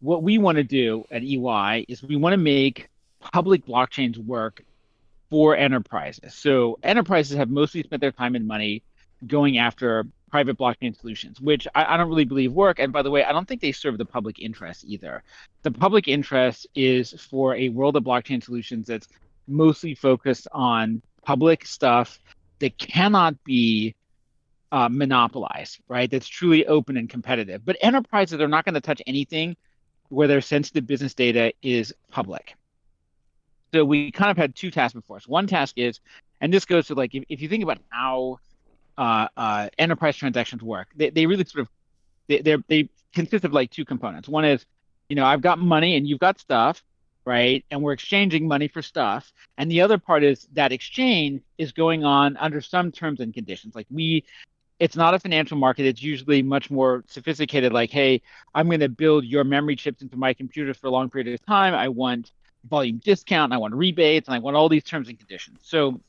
[0.00, 2.88] what we want to do at EY is we want to make
[3.20, 4.64] public blockchains work
[5.30, 6.34] for enterprises.
[6.34, 8.82] So enterprises have mostly spent their time and money
[9.26, 12.78] going after private blockchain solutions, which I, I, don't really believe work.
[12.78, 15.22] And by the way, I don't think they serve the public interest either.
[15.62, 19.08] The public interest is for a world of blockchain solutions that's
[19.46, 22.20] mostly focused on public stuff
[22.58, 23.94] that cannot be
[24.72, 24.88] uh,
[25.88, 26.10] right?
[26.10, 27.64] That's truly open and competitive.
[27.64, 29.56] But enterprises are not going to touch anything
[30.08, 32.54] where their sensitive business data is public.
[33.72, 35.28] So we kind of had two tasks before us.
[35.28, 36.00] One task is,
[36.40, 38.38] and this goes to like, if, if you think about how
[38.96, 41.68] uh, uh, enterprise transactions work, they, they really sort of,
[42.28, 44.28] they, they consist of like two components.
[44.28, 44.64] One is,
[45.08, 46.82] you know, I've got money and you've got stuff,
[47.24, 47.64] right?
[47.70, 49.32] And we're exchanging money for stuff.
[49.58, 53.74] And the other part is that exchange is going on under some terms and conditions.
[53.74, 54.24] Like we
[54.78, 55.86] it's not a financial market.
[55.86, 58.22] It's usually much more sophisticated, like, hey,
[58.54, 61.44] I'm going to build your memory chips into my computer for a long period of
[61.44, 61.74] time.
[61.74, 62.30] I want
[62.68, 65.60] volume discount, I want rebates, and I want all these terms and conditions.
[65.62, 66.00] So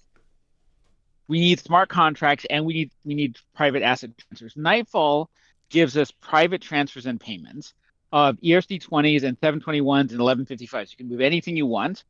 [1.28, 4.54] we need smart contracts and we need we need private asset transfers.
[4.56, 5.30] Nightfall
[5.70, 7.74] gives us private transfers and payments
[8.12, 10.92] of ERC20s and 721s and 1155s.
[10.92, 12.04] You can move anything you want.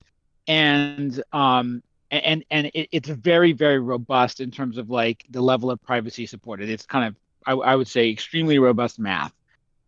[0.48, 5.72] And um, and and it, it's very very robust in terms of like the level
[5.72, 6.70] of privacy supported.
[6.70, 9.34] It's kind of I, I would say extremely robust math.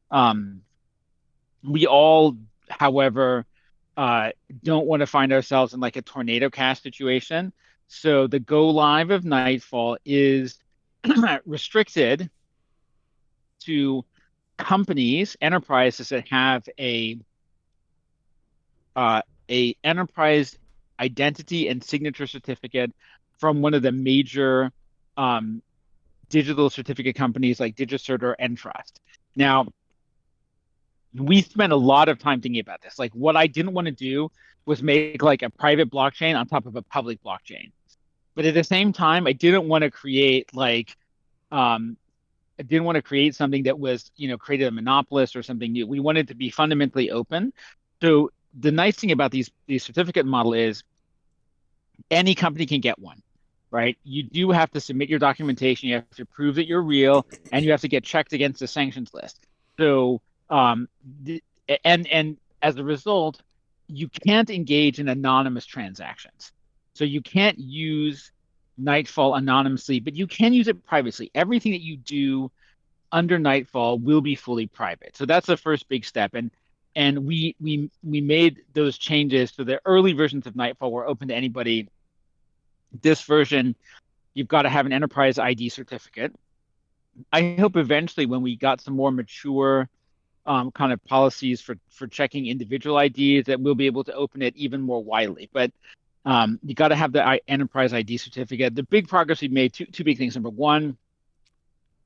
[0.10, 0.62] Um,
[1.64, 2.38] we all,
[2.70, 3.46] however,
[3.98, 4.32] uh,
[4.64, 7.54] don't want to find ourselves in like a tornado cash situation.
[7.88, 10.58] So the go live of Nightfall is
[11.46, 12.30] restricted
[13.62, 14.06] to
[14.58, 17.20] companies, enterprises that have a
[18.96, 20.58] uh, a enterprise
[21.02, 22.94] identity and signature certificate
[23.40, 24.72] from one of the major
[25.18, 25.62] um,
[26.30, 29.02] digital certificate companies like DigiCert or Entrust.
[29.36, 29.68] Now,
[31.14, 32.98] we spent a lot of time thinking about this.
[32.98, 34.32] Like, what I didn't want to do
[34.66, 37.72] was make like a private blockchain on top of a public blockchain.
[38.36, 40.96] But at the same time, I didn't want to create like,
[41.52, 41.98] um,
[42.60, 45.72] I didn't want to create something that was, you know, created a monopolist or something
[45.72, 45.88] new.
[45.88, 47.52] We wanted to be fundamentally open.
[48.02, 50.84] So the nice thing about these these certificate model is
[52.12, 53.21] any company can get one
[53.71, 53.97] right?
[54.04, 55.89] You do have to submit your documentation.
[55.89, 58.67] You have to prove that you're real and you have to get checked against the
[58.67, 59.39] sanctions list.
[59.80, 60.89] So um
[61.86, 63.41] and and as a result
[63.88, 66.52] you can't engage in anonymous transactions.
[66.93, 68.32] So you can't use
[68.78, 71.32] nightfall anonymously but you can use it privately.
[71.34, 72.52] Everything that you do
[73.12, 75.15] under nightfall will be fully private.
[75.15, 76.34] So that's the first big step.
[76.34, 76.52] And
[76.93, 79.52] and we we we made those changes.
[79.56, 81.88] So the early versions of nightfall were open to anybody
[83.01, 83.75] this version
[84.34, 86.34] you've got to have an enterprise id certificate.
[87.32, 89.89] I hope eventually when we got some more mature
[90.45, 94.41] um, kind of policies for for checking individual ids that we'll be able to open
[94.41, 95.49] it even more widely.
[95.51, 95.71] But
[96.25, 98.75] um, you got to have the enterprise id certificate.
[98.75, 100.36] The big progress we've made two, two big things.
[100.36, 100.97] Number one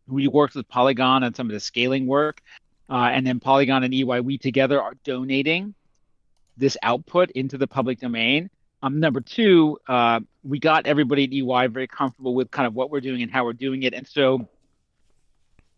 [0.07, 2.39] we worked with polygon on some of the scaling work
[2.89, 5.73] uh, and then Polygon and EY, we together are donating
[6.57, 8.49] this output into the public domain.
[8.83, 12.91] Um, number two, uh, we got everybody at EY very comfortable with kind of what
[12.91, 13.93] we're doing and how we're doing it.
[13.93, 14.47] And so,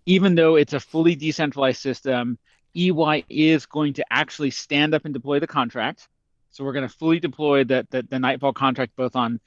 [0.05, 2.37] even though it's a fully decentralized system,
[2.75, 6.07] EY is going to actually stand up and deploy the contract.
[6.51, 9.39] So we're going to fully deploy the, the, the Nightfall contract both on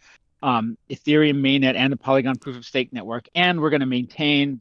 [0.42, 3.28] um, Ethereum mainnet and the Polygon proof of stake network.
[3.34, 4.60] And we're going to maintain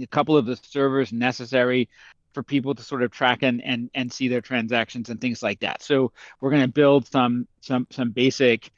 [0.00, 1.88] a couple of the servers necessary
[2.32, 5.60] for people to sort of track and and and see their transactions and things like
[5.60, 5.82] that.
[5.82, 8.70] So we're going to build some some some basic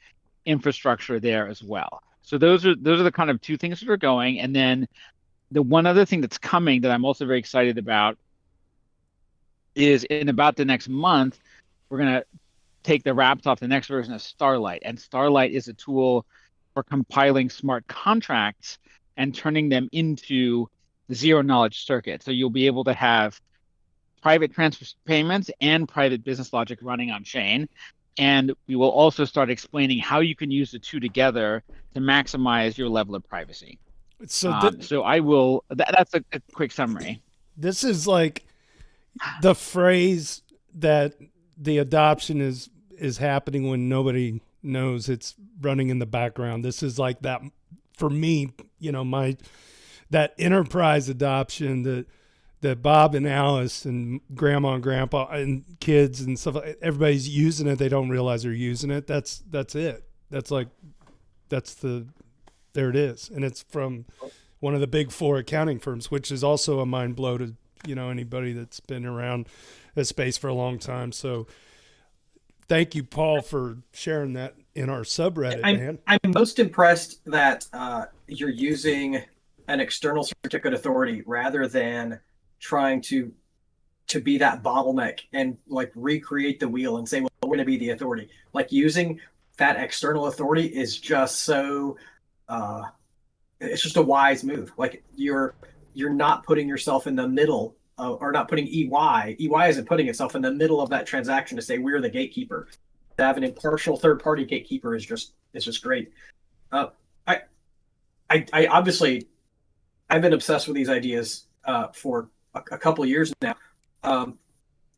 [0.45, 2.01] infrastructure there as well.
[2.21, 4.87] So those are those are the kind of two things that are going, and then
[5.51, 8.17] the one other thing that's coming that I'm also very excited about
[9.75, 11.39] is in about the next month
[11.89, 12.25] we're to
[12.83, 16.25] take the wraps off the next version of Starlight, and Starlight is a tool
[16.73, 18.79] for compiling smart contracts
[19.17, 20.67] and turning them into
[21.13, 22.23] zero knowledge circuit.
[22.23, 23.39] So you'll be able to have
[24.21, 27.69] private transfer payments and private business logic running on chain.
[28.17, 32.77] And we will also start explaining how you can use the two together to maximize
[32.77, 33.77] your level of privacy.
[34.27, 35.63] So, um, so I will.
[35.69, 37.21] That, that's a, a quick summary.
[37.57, 38.45] This is like
[39.41, 40.41] the phrase
[40.75, 41.15] that
[41.57, 46.63] the adoption is is happening when nobody knows it's running in the background.
[46.63, 47.41] This is like that
[47.93, 48.53] for me.
[48.79, 49.37] You know, my
[50.09, 52.05] that enterprise adoption, the
[52.61, 56.57] that Bob and Alice and Grandma and Grandpa and kids and stuff.
[56.81, 57.77] Everybody's using it.
[57.77, 59.07] They don't realize they're using it.
[59.07, 60.03] That's that's it.
[60.29, 60.67] That's like
[61.49, 62.07] that's the
[62.73, 64.05] there it is, and it's from
[64.59, 67.95] one of the big four accounting firms, which is also a mind blow to you
[67.95, 69.47] know anybody that's been around
[69.93, 71.11] this space for a long time.
[71.11, 71.47] So
[72.67, 75.99] thank you, Paul, for sharing that in our subreddit, I'm, man.
[76.07, 79.21] I'm most impressed that uh, you're using
[79.67, 82.19] an external certificate authority rather than
[82.65, 83.31] trying to
[84.07, 87.65] to be that bottleneck and like recreate the wheel and say, well, we're going to
[87.65, 88.29] be the authority.
[88.53, 89.19] Like using
[89.57, 91.97] that external authority is just so
[92.49, 92.83] uh,
[93.59, 94.71] it's just a wise move.
[94.77, 95.55] Like you're
[95.93, 99.37] you're not putting yourself in the middle of, or not putting EY.
[99.39, 102.67] EY isn't putting itself in the middle of that transaction to say we're the gatekeeper.
[103.17, 106.11] To have an impartial third party gatekeeper is just is just great.
[106.71, 106.87] Uh,
[107.25, 107.41] I,
[108.29, 109.27] I I obviously
[110.09, 113.55] I've been obsessed with these ideas uh, for a, a couple of years now.
[114.03, 114.39] Um,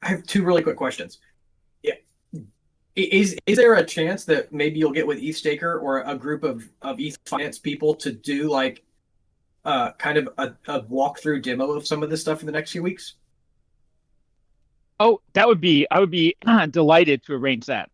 [0.01, 1.19] I have two really quick questions.
[1.81, 1.95] Yeah.
[2.95, 6.67] Is is there a chance that maybe you'll get with EthStaker or a group of
[6.81, 8.83] of ETH finance people to do like
[9.65, 12.71] uh, kind of a, a walkthrough demo of some of this stuff in the next
[12.71, 13.15] few weeks?
[14.99, 16.35] Oh, that would be I would be
[16.71, 17.89] delighted to arrange that.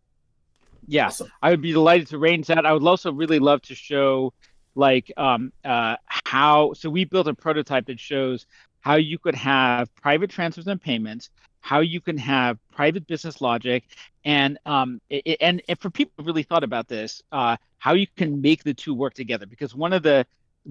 [0.86, 1.32] Yeah, Awesome.
[1.42, 2.66] I would be delighted to arrange that.
[2.66, 4.32] I would also really love to show
[4.76, 8.46] like um uh how so we built a prototype that shows
[8.84, 13.80] how you could have private transfers and payments, how you can have private business logic,
[14.24, 18.30] and um it, and, for people who really thought about this, uh how you can
[18.48, 19.46] make the two work together.
[19.46, 20.26] Because one of the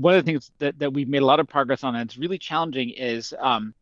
[0.06, 2.18] one of the things that, that we've made a lot of progress on and it's
[2.24, 3.74] really challenging is um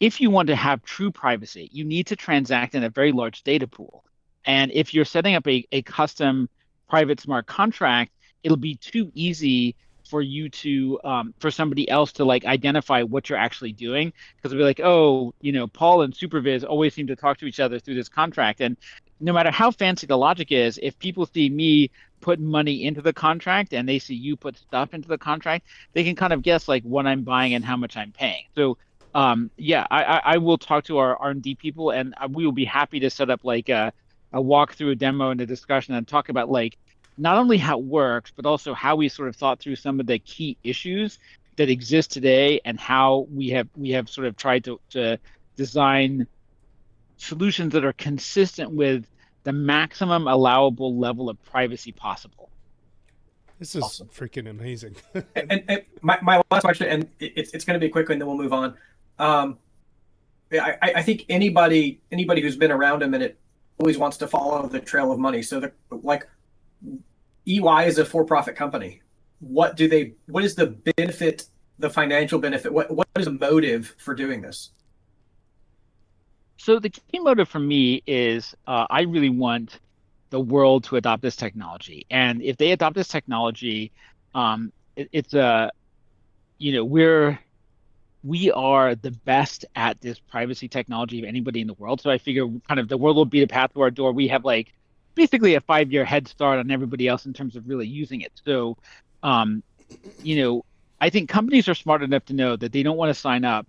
[0.00, 3.42] if you want to have true privacy, you need to transact in a very large
[3.44, 4.04] data pool.
[4.44, 6.48] And if you're setting up a, a custom
[6.88, 8.10] private smart contract,
[8.42, 9.74] it'll be too easy
[10.06, 14.52] for you to um, for somebody else to like identify what you're actually doing because
[14.52, 17.60] it'll be like oh you know paul and Superphiz always seem to talk to each
[17.60, 18.60] other through this contract.
[18.60, 18.76] And
[19.20, 21.90] no matter how fancy the logic is if people see me
[22.20, 26.04] put money into the contract and they see you put stuff into the contract they
[26.04, 28.44] can kind of guess like what i'm buying and how much i'm paying.
[28.54, 28.78] So
[29.14, 32.52] um, yeah I, I, I will talk to our r&d people and uh, we will
[32.52, 33.92] be happy to set up like a,
[34.32, 36.76] a walkthrough a demo and a discussion and talk about like
[37.18, 40.06] not only how it works, but also how we sort of thought through some of
[40.06, 41.18] the key issues
[41.56, 45.18] that exist today and how we have we have sort of tried to, to
[45.56, 46.26] design
[47.16, 49.06] solutions that are consistent with
[49.44, 52.50] the maximum allowable level of privacy possible.
[53.58, 54.08] This is Awesome.
[54.08, 54.96] freaking amazing.
[55.14, 58.20] and, and, and my, my last question, and it's, it's going to be quick, and
[58.20, 58.74] then we'll move on.
[59.18, 59.58] Um,
[60.50, 63.38] yeah, I, I think anybody anybody who's been around a minute
[63.78, 65.42] always wants to follow the trail of money.
[65.42, 66.28] So, the, like,
[67.46, 69.02] EY is a for-profit company.
[69.40, 70.14] What do they?
[70.26, 71.46] What is the benefit?
[71.78, 72.72] The financial benefit.
[72.72, 74.70] What what is the motive for doing this?
[76.56, 79.78] So the key motive for me is uh, I really want
[80.30, 83.92] the world to adopt this technology, and if they adopt this technology,
[84.34, 85.70] um, it, it's a,
[86.58, 87.38] you know, we're
[88.24, 92.00] we are the best at this privacy technology of anybody in the world.
[92.00, 94.12] So I figure kind of the world will be the path to our door.
[94.12, 94.72] We have like
[95.16, 98.32] basically a five year head start on everybody else in terms of really using it.
[98.44, 98.76] So,
[99.24, 99.64] um,
[100.22, 100.64] you know,
[101.00, 103.66] I think companies are smart enough to know that they don't want to sign up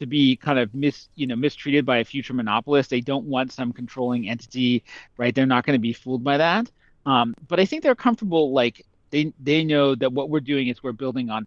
[0.00, 2.90] to be kind of mis you know mistreated by a future monopolist.
[2.90, 4.82] They don't want some controlling entity,
[5.16, 5.34] right?
[5.34, 6.70] They're not going to be fooled by that.
[7.06, 10.82] Um, but I think they're comfortable, like they they know that what we're doing is
[10.82, 11.46] we're building on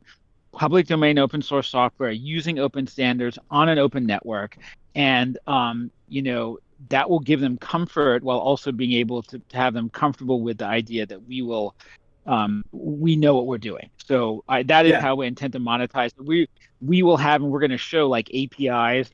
[0.51, 4.57] public domain open source software using open standards on an open network,
[4.95, 9.57] and um, you know that will give them comfort while also being able to, to
[9.57, 11.75] have them comfortable with the idea that we will
[12.25, 13.89] um, we know what we're doing.
[14.05, 15.01] So I, that is Yeah.
[15.01, 16.11] how we intend to monetize.
[16.17, 16.47] We
[16.81, 19.09] we will have, and we're going to show like APIs,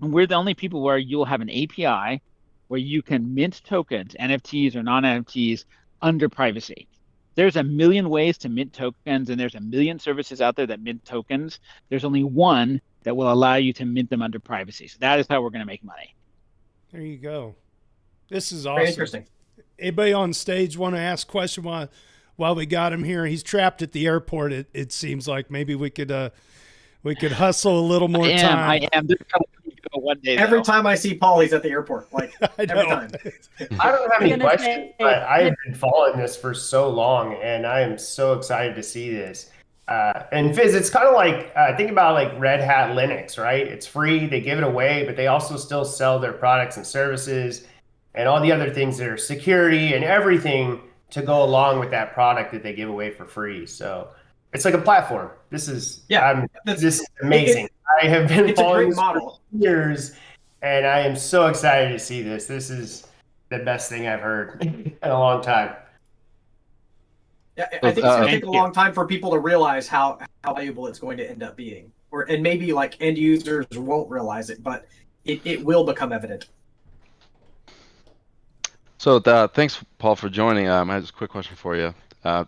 [0.00, 2.20] and we're the only people where you'll have an API
[2.68, 5.64] where you can mint tokens, NFTs or non-NFTs,
[6.02, 6.88] under privacy.
[7.36, 10.80] There's a million ways to mint tokens, and there's a million services out there that
[10.80, 11.60] mint tokens.
[11.90, 14.88] There's only one that will allow you to mint them under privacy.
[14.88, 16.14] So that is how we're going to make money.
[16.94, 17.56] There you go.
[18.28, 18.76] This is awesome.
[18.76, 18.92] Very awesome.
[18.92, 19.26] interesting.
[19.78, 21.88] Anybody on stage want to ask a question while
[22.36, 23.26] while we got him here?
[23.26, 24.52] He's trapped at the airport.
[24.52, 26.30] It it seems like maybe we could uh
[27.02, 28.38] we could hustle a little more I am.
[28.40, 28.70] time.
[28.70, 29.06] I am.
[29.08, 30.36] This is how we go one day.
[30.36, 30.62] Every though.
[30.64, 32.12] time I see Paul, he's at the airport.
[32.12, 33.10] Like I every time.
[33.80, 37.66] I don't have any questions, say- but I've been following this for so long, and
[37.66, 39.50] I am so excited to see this.
[39.86, 43.66] Uh, and Phiz, it's kind of like uh, think about like Red Hat Linux, right?
[43.66, 47.66] It's free; they give it away, but they also still sell their products and services,
[48.14, 50.80] and all the other things that are security and everything
[51.10, 53.66] to go along with that product that they give away for free.
[53.66, 54.08] So
[54.54, 55.30] it's like a platform.
[55.50, 57.68] This is Yeah, I'm, this is amazing.
[58.02, 60.16] I have been following this for years,
[60.62, 62.46] and I am so excited to see this.
[62.46, 63.06] This is
[63.50, 65.74] the best thing I've heard in a long time.
[67.56, 69.86] Yeah, I think it's uh, going to take a long time for people to realize
[69.86, 73.66] how how valuable it's going to end up being, or and maybe like end users
[73.72, 74.86] won't realize it, but
[75.24, 76.46] it, it will become evident.
[78.98, 80.68] So uh, thanks, Paul, for joining.
[80.68, 81.94] Um, I have just a quick question for you.
[82.24, 82.44] Uh,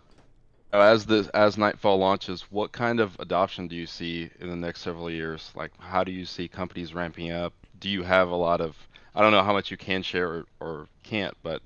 [0.73, 4.81] as the as Nightfall launches, what kind of adoption do you see in the next
[4.81, 5.51] several years?
[5.55, 7.53] Like, how do you see companies ramping up?
[7.79, 8.75] Do you have a lot of
[9.15, 11.61] I don't know how much you can share or, or can't, but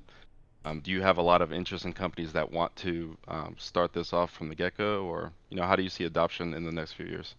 [0.63, 3.93] um, do you have a lot of interest in companies that want to um, start
[3.93, 6.71] this off from the get-go, or you know, how do you see adoption in the
[6.71, 7.35] next few years?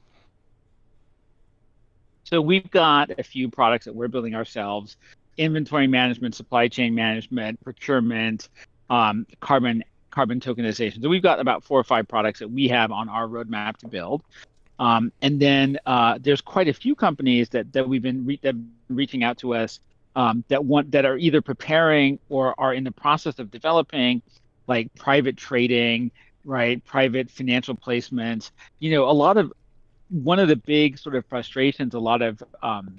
[2.24, 4.96] So we've got a few products that we're building ourselves:
[5.36, 8.48] inventory management, supply chain management, procurement,
[8.90, 11.00] um, carbon carbon tokenization.
[11.00, 13.88] So we've got about four or five products that we have on our roadmap to
[13.88, 14.22] build.
[14.78, 18.56] Um, and then uh, there's quite a few companies that that we've been re- that
[18.88, 19.78] reaching out to us
[20.14, 24.22] um, that want that are either preparing or are in the process of developing,
[24.66, 26.10] like private trading,
[26.44, 26.84] right?
[26.84, 28.50] Private financial placements.
[28.78, 29.52] You know, a lot of
[30.10, 32.98] one of the big sort of frustrations a lot of um,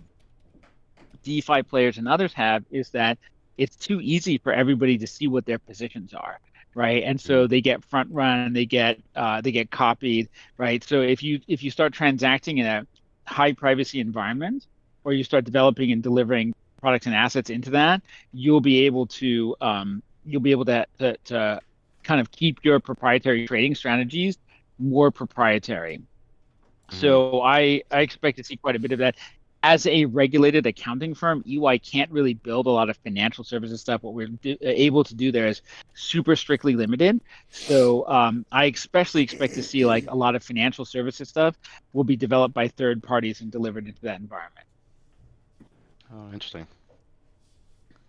[1.24, 3.18] DeFi players and others have is that
[3.58, 6.40] it's too easy for everybody to see what their positions are,
[6.74, 7.04] right?
[7.04, 10.84] And so they get front run, they get uh, they get copied, right?
[10.84, 12.88] So if you if you start transacting in a
[13.26, 14.66] high privacy environment,
[15.04, 16.54] or you start developing and delivering
[16.84, 18.02] products and assets into that,
[18.34, 21.62] you'll be able to um, you'll be able to, to to
[22.04, 24.38] kind of keep your proprietary trading strategies
[24.78, 26.02] more proprietary.
[26.90, 29.16] So I, I expect to see quite a bit of that.
[29.64, 34.04] As a regulated accounting firm, EY can't really build a lot of financial services stuff.
[34.04, 35.62] What we're do, able to do there is
[35.94, 37.22] super strictly limited.
[37.50, 41.56] So um, I especially expect to see like a lot of financial services stuff
[41.94, 44.68] will be developed by third parties and delivered into that environment.
[46.14, 46.68] Oh, interesting.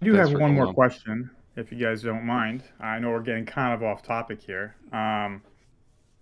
[0.02, 0.74] I do Thanks have one more on.
[0.74, 2.62] question, if you guys don't mind.
[2.80, 4.76] I know we're getting kind of off topic here.
[4.92, 5.42] Um,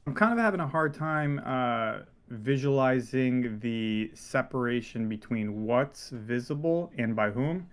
[0.06, 7.16] I'm kind of having a hard time uh, visualizing the separation between what's visible and
[7.16, 7.68] by whom,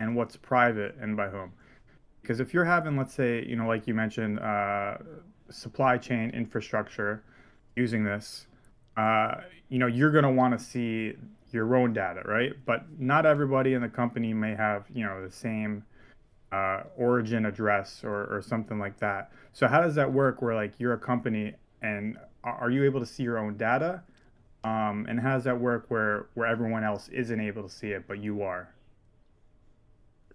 [0.00, 1.52] and what's private and by whom.
[2.22, 4.96] Because if you're having, let's say, you know, like you mentioned, uh,
[5.50, 7.22] supply chain infrastructure
[7.76, 8.46] using this,
[8.96, 11.14] uh, you know, you're going to want to see
[11.52, 12.52] your own data, right?
[12.64, 15.84] But not everybody in the company may have, you know, the same
[16.50, 19.32] uh, origin address or, or something like that.
[19.52, 23.06] So how does that work where like you're a company and are you able to
[23.06, 24.02] see your own data?
[24.64, 28.06] Um, and how does that work where, where everyone else isn't able to see it,
[28.06, 28.68] but you are?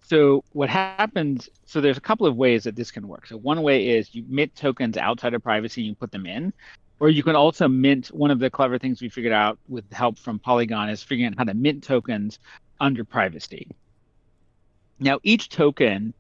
[0.03, 1.49] So what happens?
[1.65, 3.27] So there's a couple of ways that this can work.
[3.27, 6.53] So one way is you mint tokens outside of privacy, and you put them in,
[6.99, 8.07] or you can also mint.
[8.07, 11.37] One of the clever things we figured out with help from Polygon is figuring out
[11.37, 12.39] how to mint tokens
[12.79, 13.67] under privacy.
[14.99, 16.13] Now each token,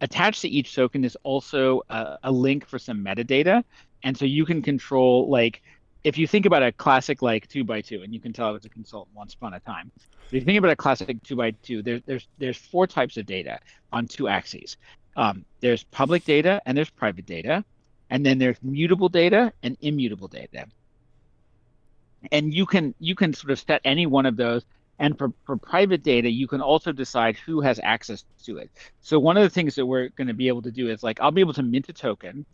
[0.00, 3.64] attached to each token is also a, a link for some metadata,
[4.02, 5.62] and so you can control like
[6.02, 8.50] if you think about a classic like two by two, and you can tell I
[8.50, 9.90] was a consultant once upon a time.
[10.26, 13.26] If you think about a classic two by two, there, there's there's four types of
[13.26, 13.58] data
[13.92, 14.76] on two axes.
[15.16, 17.64] Um, there's public data and there's private data,
[18.14, 20.66] and then there's mutable data and immutable data.
[22.30, 24.64] And you can you can sort of set any one of those.
[25.00, 28.70] And for, for private data, you can also decide who has access to it.
[29.00, 31.20] So one of the things that we're going to be able to do is like
[31.20, 32.46] I'll be able to mint a token,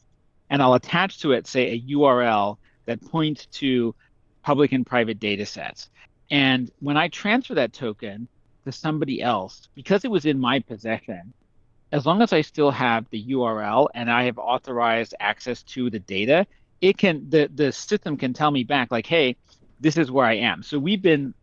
[0.48, 2.56] and I'll attach to it, say, a URL
[2.86, 3.94] that points to
[4.42, 5.90] public and private data sets.
[6.30, 8.28] And when I transfer that token
[8.64, 11.34] to somebody else, because it was in my possession,
[11.92, 15.98] as long as I still have the URL and I have authorized access to the
[15.98, 16.46] data,
[16.80, 19.36] it can the the system can tell me back like, hey,
[19.80, 20.62] this is where I am.
[20.62, 21.34] So we've been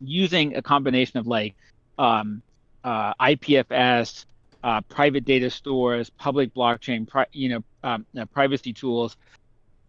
[0.00, 1.54] using a combination of like
[1.98, 2.42] um,
[2.82, 4.26] uh, IPFS,
[4.62, 9.16] uh, private data stores, public blockchain, pri- you know, um, uh, privacy tools.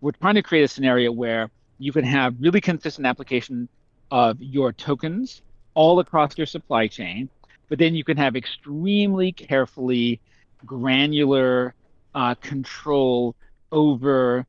[0.01, 3.67] We're trying to create a scenario where you can have really consistent application
[4.11, 5.41] of your tokens
[5.73, 7.29] all across your supply chain,
[7.70, 10.20] but then you can have extremely carefully
[10.66, 11.74] granular
[12.13, 13.36] uh, control
[13.72, 14.45] over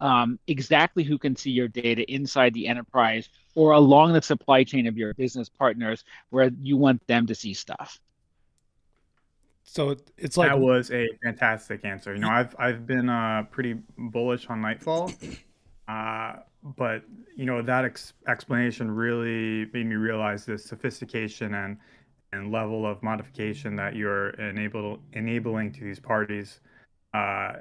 [0.00, 4.86] um, exactly who can see your data inside the enterprise or along the supply chain
[4.86, 7.98] of your business partners where you want them to see stuff.
[9.62, 12.14] So it's like that was a fantastic answer.
[12.14, 15.12] You know, I've I've been uh, pretty bullish on Nightfall,
[15.86, 16.36] uh,
[16.76, 17.04] but
[17.36, 21.76] you know that ex- explanation really made me realize the sophistication and
[22.32, 26.60] and level of modification that you're enable enabling to these parties,
[27.14, 27.54] uh,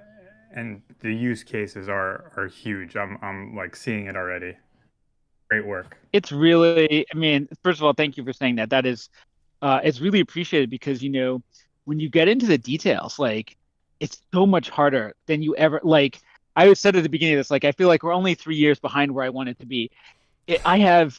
[0.55, 2.95] and the use cases are are huge.
[2.95, 4.55] I'm I'm like seeing it already.
[5.49, 5.97] Great work.
[6.13, 9.09] it's really i mean first of all thank you for saying that that is
[9.63, 11.41] uh it's really appreciated because you know
[11.85, 13.57] when you get into the details like
[13.99, 16.19] it's so much harder than you ever like
[16.55, 18.79] i said at the beginning of this like i feel like we're only three years
[18.79, 19.89] behind where i wanted to be
[20.45, 21.17] it, i have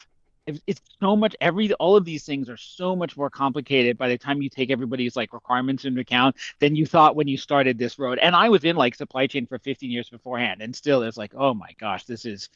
[0.66, 4.18] it's- so much every all of these things are so much more complicated by the
[4.18, 7.98] time you take everybody's like requirements into account than you thought when you started this
[7.98, 11.16] road and i was in like supply chain for 15 years beforehand and still it's
[11.16, 12.50] like oh my gosh this is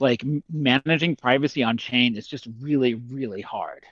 [0.00, 3.84] like managing privacy on chain is just really really hard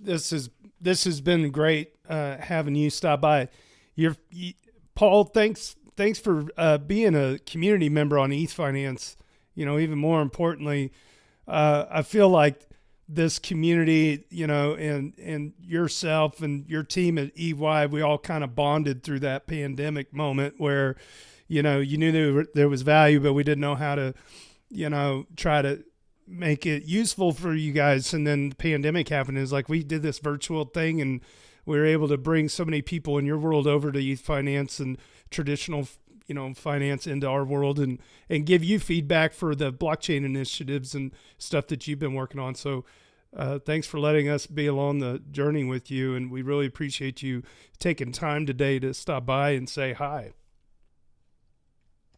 [0.00, 0.50] this is
[0.80, 3.48] this has been great uh, having you stop by.
[3.94, 4.54] You're you,
[4.94, 5.24] Paul.
[5.24, 9.16] Thanks thanks for uh, being a community member on ETH Finance.
[9.58, 10.92] You know, even more importantly,
[11.48, 12.68] uh, I feel like
[13.08, 18.44] this community, you know, and and yourself and your team at EY, we all kind
[18.44, 20.94] of bonded through that pandemic moment where,
[21.48, 24.14] you know, you knew there, there was value, but we didn't know how to,
[24.70, 25.82] you know, try to
[26.28, 28.14] make it useful for you guys.
[28.14, 29.38] And then the pandemic happened.
[29.38, 31.20] It's like we did this virtual thing and
[31.66, 34.78] we were able to bring so many people in your world over to ETH Finance
[34.78, 34.98] and
[35.30, 35.88] traditional,
[36.28, 37.98] you know, finance into our world and,
[38.28, 42.54] and give you feedback for the blockchain initiatives and stuff that you've been working on.
[42.54, 42.84] So,
[43.36, 46.14] uh, thanks for letting us be along the journey with you.
[46.14, 47.42] And we really appreciate you
[47.78, 50.32] taking time today to stop by and say hi.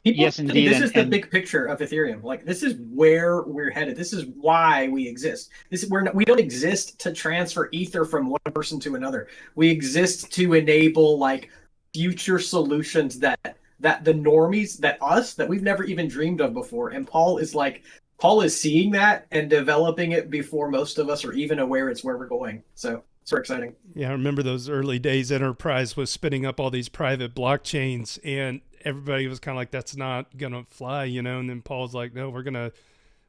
[0.05, 2.23] People Yes, think indeed, This and- is the and- big picture of Ethereum.
[2.23, 3.97] Like this is where we're headed.
[3.97, 5.51] This is why we exist.
[5.71, 9.29] This we're not, we don't exist to transfer ether from one person to another.
[9.57, 11.51] We exist to enable like
[11.93, 16.91] future solutions that that the normies that us that we've never even dreamed of before.
[16.91, 17.83] And Paul is like
[18.19, 22.05] Paul is seeing that and developing it before most of us are even aware it's
[22.05, 22.63] where we're going.
[22.75, 23.77] So it's very exciting.
[23.95, 25.33] Yeah, I remember those early days.
[25.33, 29.97] Enterprise was spinning up all these private blockchains, and everybody was kind of like, "That's
[29.97, 31.39] not gonna fly," you know.
[31.39, 32.73] And then Paul's like, "No, we're gonna,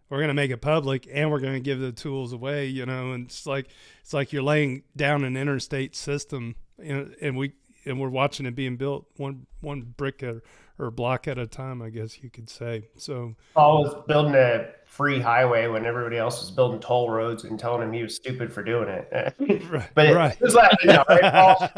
[0.09, 3.11] we're gonna make it public, and we're gonna give the tools away," you know.
[3.11, 3.67] And it's like,
[4.01, 7.53] it's like you're laying down an interstate system, and, and we,
[7.85, 10.35] and we're watching it being built one one brick at,
[10.79, 12.89] or block at a time, I guess you could say.
[12.97, 17.59] So Paul was building a free highway when everybody else was building toll roads and
[17.59, 19.35] telling him he was stupid for doing it.
[19.69, 20.33] right, but it, right.
[20.33, 21.69] it was like, you know, right, Paul?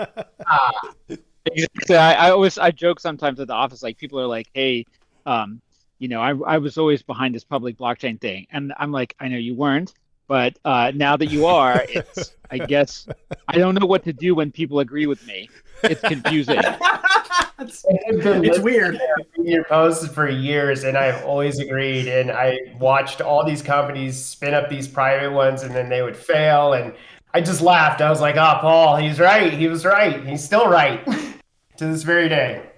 [0.47, 0.93] Ah,
[1.45, 1.95] Exactly.
[1.95, 4.85] I, I always I joke sometimes at the office, like people are like, "Hey,
[5.25, 5.61] um,
[5.99, 9.27] you know, I I was always behind this public blockchain thing," and I'm like, "I
[9.27, 9.93] know you weren't,
[10.27, 13.07] but uh, now that you are, it's I guess
[13.47, 15.49] I don't know what to do when people agree with me.
[15.83, 16.59] It's confusing."
[17.59, 18.99] it's, it's weird.
[19.35, 22.07] to your posts for years, and I've always agreed.
[22.07, 26.15] And I watched all these companies spin up these private ones, and then they would
[26.17, 26.73] fail.
[26.73, 26.93] And
[27.33, 28.01] I just laughed.
[28.01, 29.51] I was like, "Oh, Paul, he's right.
[29.53, 30.25] He was right.
[30.25, 31.05] He's still right
[31.77, 32.69] to this very day."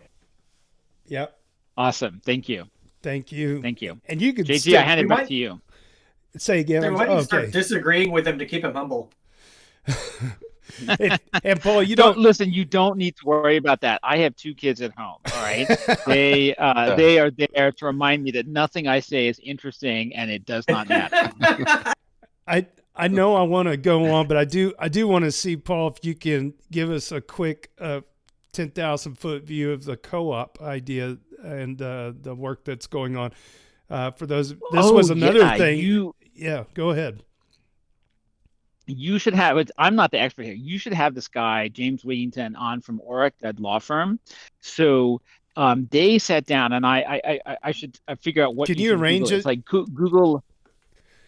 [1.08, 1.38] yep.
[1.78, 2.22] Awesome.
[2.26, 2.66] Thank you.
[3.04, 3.62] Thank you.
[3.62, 4.00] Thank you.
[4.08, 5.62] and you can JT, still- I hand it back might- to you.
[6.38, 6.82] Say again.
[6.82, 7.52] So I'm- why start okay.
[7.52, 9.12] disagreeing with him to keep him humble?
[11.00, 12.24] and, and Paul, you don't don't.
[12.24, 12.52] listen.
[12.52, 14.00] You don't need to worry about that.
[14.04, 15.18] I have two kids at home.
[15.34, 15.68] All right,
[16.08, 20.32] they uh, they are there to remind me that nothing I say is interesting, and
[20.32, 21.32] it does not matter.
[22.48, 22.66] I
[22.96, 25.58] I know I want to go on, but I do I do want to see
[25.58, 28.02] Paul if you can give us a quick uh,
[28.52, 33.32] ten thousand foot view of the co-op idea and uh, the work that's going on.
[33.88, 35.78] Uh, for those, this was Oh, another yeah, thing.
[35.78, 37.24] You yeah, go ahead.
[38.88, 39.72] you should have it.
[39.78, 40.54] I'm not the expert here.
[40.54, 44.20] You should have this guy, James Wiggington, on from Orrick, that law firm.
[44.62, 45.22] So
[45.56, 48.78] um, they sat down, and I I I, I should I figure out what Can
[48.78, 49.38] you you arrange it?
[49.38, 50.44] It's like Google.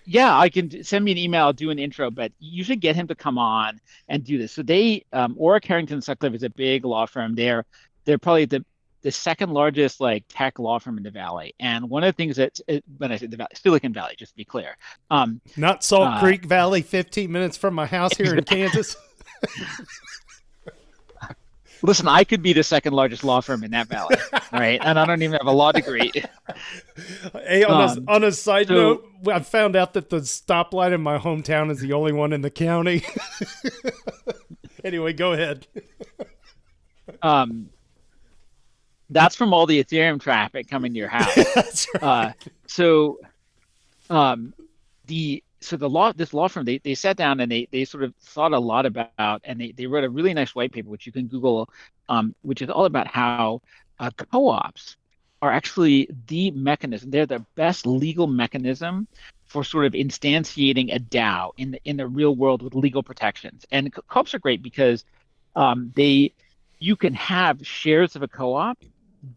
[0.05, 2.95] Yeah, I can send me an email, I'll do an intro, but you should get
[2.95, 4.53] him to come on and do this.
[4.53, 7.35] So they, um, Orrick Herrington Sutcliffe is a big law firm.
[7.35, 7.65] They're
[8.05, 8.63] they're probably the
[9.07, 11.55] the second largest like tech law firm in the valley.
[11.61, 12.59] And one of the things that
[12.97, 14.75] when I say the valley, Silicon Valley, just to be clear,
[15.09, 18.97] um, Not Salt Uh, Creek Valley, fifteen minutes from my house here in Kansas.
[21.83, 24.17] Listen, I could be the second largest law firm in that valley,
[24.51, 24.81] right?
[24.83, 26.11] And I don't even have a law degree.
[27.33, 30.91] hey, on, Um, a, on a side so- note, I found out that the stoplight
[30.93, 33.05] in my hometown is the only one in the county.
[34.83, 35.65] anyway, go ahead.
[37.21, 37.69] Um,
[39.09, 41.35] that's from all the Ethereum traffic coming to your house.
[41.53, 42.03] That's right.
[42.03, 42.31] Uh,
[42.67, 43.19] so,
[44.09, 44.53] um,
[45.05, 48.03] the so the law this law firm they, they sat down and they they sort
[48.03, 51.05] of thought a lot about and they, they wrote a really nice white paper which
[51.05, 51.69] you can Google,
[52.09, 53.61] um, which is all about how
[53.99, 54.97] uh, co-ops
[55.41, 57.09] are actually the mechanism.
[57.09, 59.07] They're the best legal mechanism
[59.45, 63.65] for sort of instantiating a DAO in the in the real world with legal protections.
[63.71, 65.05] And co- co-ops are great because
[65.55, 66.33] um, they
[66.79, 68.77] you can have shares of a co-op,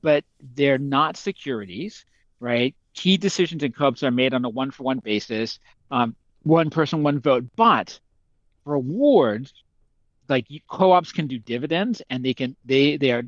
[0.03, 0.25] but
[0.55, 2.05] they're not securities,
[2.39, 2.75] right?
[2.95, 5.59] key decisions in co-ops are made on a one-for-one basis,
[5.91, 7.45] um, one person, one vote.
[7.57, 7.99] But
[8.65, 9.53] rewards,
[10.29, 13.23] like co-ops can do dividends, and they can they they are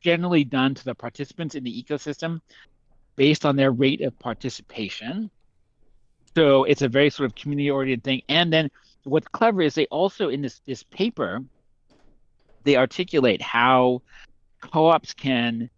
[0.00, 2.40] generally done to the participants in the ecosystem
[3.16, 5.30] based on their rate of participation.
[6.34, 8.22] So it's a very sort of community-oriented thing.
[8.28, 8.70] And then
[9.04, 11.40] what's clever is they also in this this paper
[12.64, 14.02] they articulate how
[14.60, 15.68] co-ops can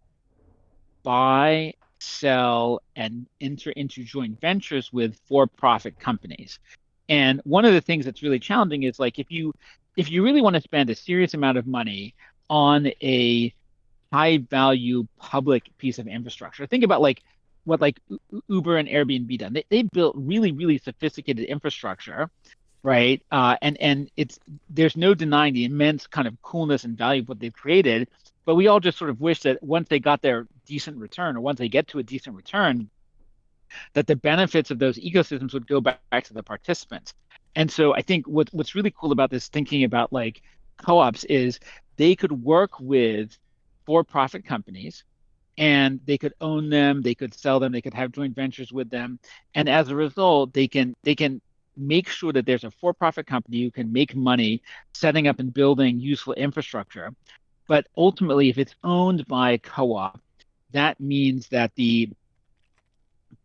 [1.05, 6.59] buy sell and enter into joint ventures with for-profit companies.
[7.07, 9.53] And one of the things that's really challenging is like if you
[9.95, 12.15] if you really want to spend a serious amount of money
[12.49, 13.53] on a
[14.11, 17.21] high value public piece of infrastructure think about like
[17.65, 17.99] what like
[18.47, 19.53] uber and airbnb done.
[19.53, 22.29] They, they built really really sophisticated infrastructure
[22.83, 23.19] right?
[23.31, 24.39] Uh, and and it's
[24.69, 28.07] there's no denying the immense kind of coolness and value of what they've created
[28.45, 31.41] but we all just sort of wish that once they got their decent return or
[31.41, 32.89] once they get to a decent return,
[33.93, 37.13] that the benefits of those ecosystems would go back, back to the participants.
[37.55, 40.41] And so I think what, what's really cool about this thinking about like
[40.77, 41.59] co-ops is
[41.97, 43.37] they could work with
[43.85, 45.03] for-profit companies
[45.57, 48.89] and they could own them, they could sell them, they could have joint ventures with
[48.89, 49.19] them.
[49.53, 51.41] And as a result, they can they can
[51.77, 54.61] make sure that there's a for-profit company who can make money
[54.93, 57.11] setting up and building useful infrastructure
[57.67, 60.19] but ultimately, if it's owned by a co-op,
[60.75, 62.09] that means that the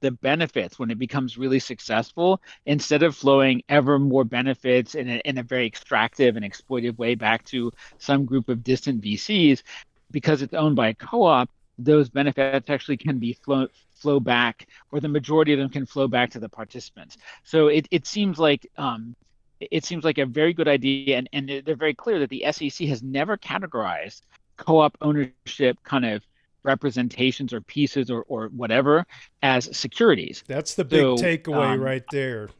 [0.01, 5.21] the benefits when it becomes really successful instead of flowing ever more benefits in a,
[5.25, 9.63] in a very extractive and exploitive way back to some group of distant vcs
[10.11, 11.51] because it's owned by a co-op
[11.85, 16.09] those benefits actually can be flow, flow back or the majority of them can flow
[16.09, 17.17] back to the participants.
[17.45, 19.17] So it, it seems like um,
[19.61, 22.89] it seems like a very good idea, and, and they're very clear that the SEC
[22.89, 24.23] has never categorized
[24.57, 26.23] co-op ownership kind of
[26.63, 29.07] representations or pieces or, or whatever
[29.43, 30.45] as securities.
[30.47, 32.51] That's the big so, takeaway um, right there.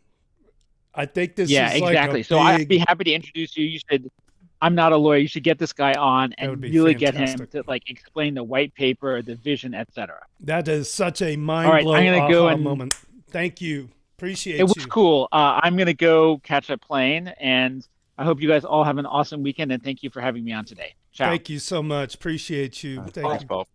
[0.95, 2.21] I think this is yeah, exactly.
[2.21, 2.47] Like so big...
[2.47, 3.65] I'd be happy to introduce you.
[3.65, 4.11] You should
[4.63, 5.19] I'm not a lawyer.
[5.19, 7.39] You should get this guy on and really fantastic.
[7.39, 10.21] get him to like explain the white paper, the vision, etc.
[10.41, 12.95] That is such a mind blowing right, I'm gonna go and, moment.
[13.31, 13.89] Thank you.
[14.19, 15.29] Appreciate it was cool.
[15.33, 17.87] Uh, I'm gonna go catch a plane, and
[18.19, 19.73] I hope you guys all have an awesome weekend.
[19.73, 20.95] And thank you for having me on today.
[21.13, 21.31] Ciao.
[21.31, 22.15] Thank you so much.
[22.15, 22.97] Appreciate you.
[22.97, 23.49] Thank Thanks, you.
[23.49, 23.69] Paul.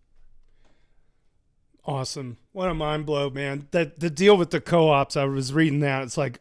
[1.86, 2.38] Awesome.
[2.52, 3.68] What a mind blow, man.
[3.72, 5.16] That the deal with the co-ops.
[5.16, 6.04] I was reading that.
[6.04, 6.40] It's like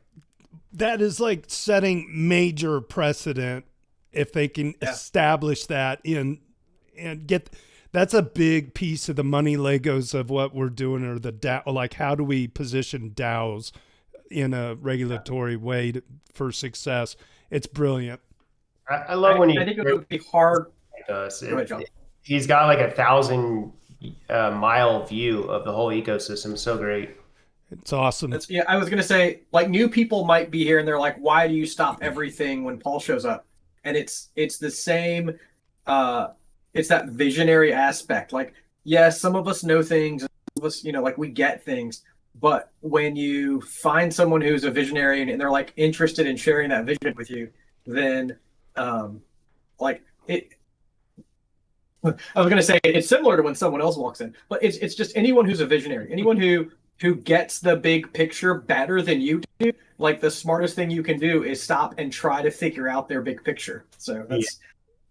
[0.73, 3.65] that is like setting major precedent
[4.13, 4.91] if they can yeah.
[4.91, 6.39] establish that in
[6.97, 7.51] and get
[7.93, 11.67] that's a big piece of the money legos of what we're doing or the DAO
[11.67, 13.73] like how do we position DAOs
[14.31, 17.17] in a regulatory way to, for success.
[17.51, 18.21] It's brilliant.
[18.89, 19.59] I, I love when he.
[19.59, 20.67] I think it would be hard.
[21.09, 21.91] Does it,
[22.23, 23.73] he's got like a thousand
[24.29, 26.57] uh, mile view of the whole ecosystem.
[26.59, 27.11] So great.
[27.71, 28.33] It's awesome.
[28.33, 31.17] It's, yeah, I was gonna say like new people might be here and they're like,
[31.17, 33.47] why do you stop everything when Paul shows up?
[33.85, 35.39] And it's it's the same.
[35.87, 36.29] uh
[36.73, 38.33] It's that visionary aspect.
[38.33, 40.23] Like, yes, some of us know things.
[40.23, 42.03] Some of us, you know, like we get things,
[42.41, 46.85] but when you find someone who's a visionary and they're like interested in sharing that
[46.85, 47.51] vision with you,
[47.87, 48.37] then
[48.77, 49.21] um,
[49.79, 50.54] like it.
[52.05, 54.95] I was gonna say it's similar to when someone else walks in, but it's it's
[54.95, 59.43] just anyone who's a visionary, anyone who who gets the big picture better than you
[59.59, 59.73] do.
[59.99, 63.23] Like the smartest thing you can do is stop and try to figure out their
[63.23, 63.85] big picture.
[63.99, 64.59] So that's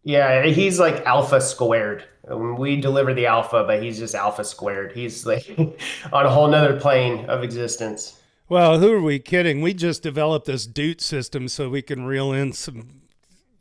[0.04, 2.04] yeah, he's like alpha squared.
[2.28, 4.92] Um, we deliver the alpha, but he's just alpha squared.
[4.92, 5.48] He's like
[6.14, 8.20] on a whole nother plane of existence.
[8.50, 9.62] Well, who are we kidding?
[9.62, 13.02] We just developed this DOOT system so we can reel in some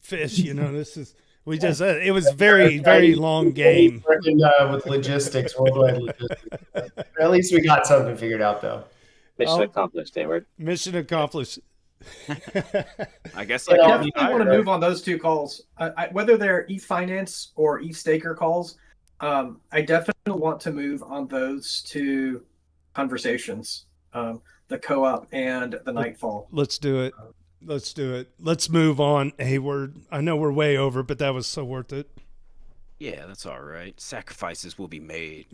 [0.01, 0.39] fish.
[0.39, 1.14] You know, this is
[1.45, 4.03] we just uh, it was very very long game.
[4.09, 6.45] Working uh, with logistics, worldwide logistics.
[7.20, 8.84] At least we got something figured out, though.
[9.38, 10.47] Mission oh, accomplished, Hayward.
[10.59, 11.59] Mission accomplished.
[13.34, 16.84] I guess I definitely want to move on those two calls, I, whether they're ETH
[16.84, 18.76] Finance or ETH Staker calls.
[19.20, 22.43] Um, I definitely want to move on those two
[22.93, 26.49] conversations, um, the co-op and the Nightfall.
[26.51, 27.14] Let's do it.
[27.64, 28.30] Let's do it.
[28.40, 29.96] Let's move on, Hayward.
[30.10, 32.10] I know we're way over, but that was so worth it.
[32.98, 34.00] Yeah, that's all right.
[34.00, 35.46] Sacrifices will be made.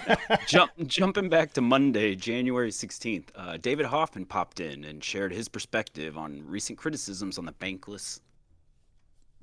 [0.46, 5.48] Jump, jumping back to Monday, January 16th, uh, David Hoffman popped in and shared his
[5.48, 8.20] perspective on recent criticisms on the bankless.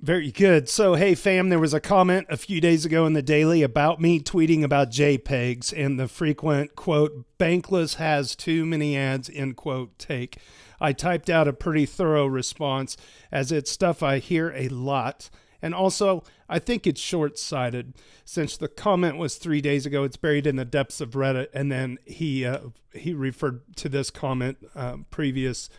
[0.01, 0.69] Very good.
[0.69, 3.99] So, hey, fam, there was a comment a few days ago in the Daily about
[3.99, 9.99] me tweeting about JPEGs and the frequent quote, bankless has too many ads, end quote,
[9.99, 10.37] take.
[10.81, 12.97] I typed out a pretty thorough response
[13.31, 15.29] as it's stuff I hear a lot
[15.61, 20.03] And also, I think it's short sighted since the comment was three days ago.
[20.03, 22.59] It's buried in the depths of Reddit, and then he uh,
[22.93, 25.69] he referred to this comment uh, previous.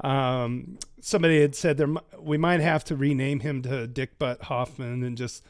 [0.00, 1.88] Um, somebody had said there
[2.18, 5.44] we might have to rename him to Dick Butt Hoffman and just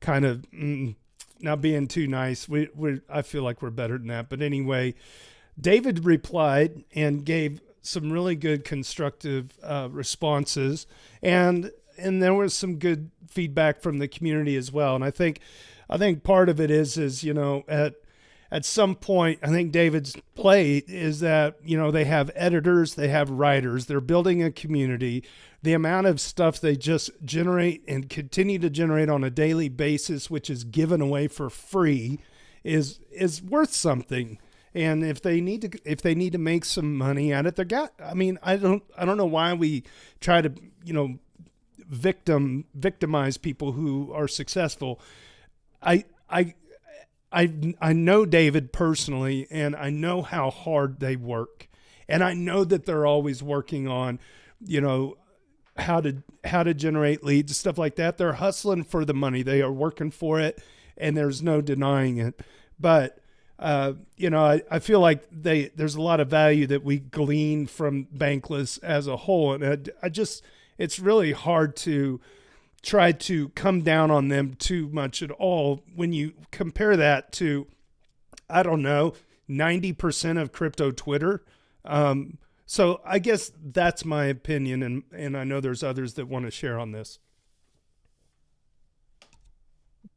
[0.00, 0.94] kind of mm,
[1.40, 2.48] not being too nice.
[2.48, 4.30] We we I feel like we're better than that.
[4.30, 4.94] But anyway,
[5.60, 10.86] David replied and gave some really good constructive uh, responses,
[11.22, 14.94] and and there was some good feedback from the community as well.
[14.94, 15.40] And I think
[15.88, 17.94] I think part of it is is you know at
[18.50, 23.08] at some point I think David's play is that you know they have editors, they
[23.08, 25.24] have writers, they're building a community.
[25.62, 30.30] The amount of stuff they just generate and continue to generate on a daily basis,
[30.30, 32.20] which is given away for free,
[32.62, 34.38] is is worth something
[34.74, 37.64] and if they need to if they need to make some money at it they're
[37.64, 39.82] got i mean i don't i don't know why we
[40.20, 40.52] try to
[40.84, 41.18] you know
[41.88, 45.00] victim victimize people who are successful.
[45.82, 46.54] I i
[47.32, 51.68] i i know david personally and i know how hard they work.
[52.08, 54.18] And i know that they're always working on
[54.60, 55.16] you know
[55.76, 58.16] how to how to generate leads stuff like that.
[58.16, 59.42] They're hustling for the money.
[59.42, 60.62] They are working for it
[60.96, 62.40] and there's no denying it.
[62.78, 63.18] But
[63.58, 66.98] uh, you know, I, I feel like they there's a lot of value that we
[66.98, 70.42] glean from Bankless as a whole, and I, I just
[70.76, 72.20] it's really hard to
[72.82, 77.66] try to come down on them too much at all when you compare that to
[78.50, 79.14] I don't know
[79.46, 81.44] ninety percent of crypto Twitter.
[81.84, 86.44] Um, so I guess that's my opinion, and and I know there's others that want
[86.46, 87.20] to share on this.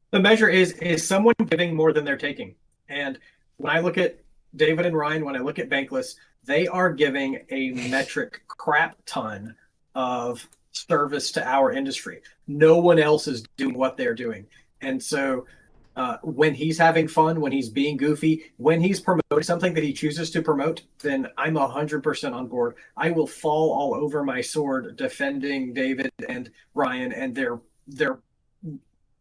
[0.09, 2.55] The measure is is someone giving more than they're taking.
[2.89, 3.19] And
[3.57, 4.19] when I look at
[4.55, 6.15] David and Ryan, when I look at Bankless,
[6.45, 9.55] they are giving a metric crap ton
[9.95, 12.21] of service to our industry.
[12.47, 14.45] No one else is doing what they're doing.
[14.81, 15.45] And so
[15.95, 19.91] uh, when he's having fun, when he's being goofy, when he's promoting something that he
[19.91, 22.75] chooses to promote, then I'm 100% on board.
[22.95, 28.19] I will fall all over my sword defending David and Ryan and their their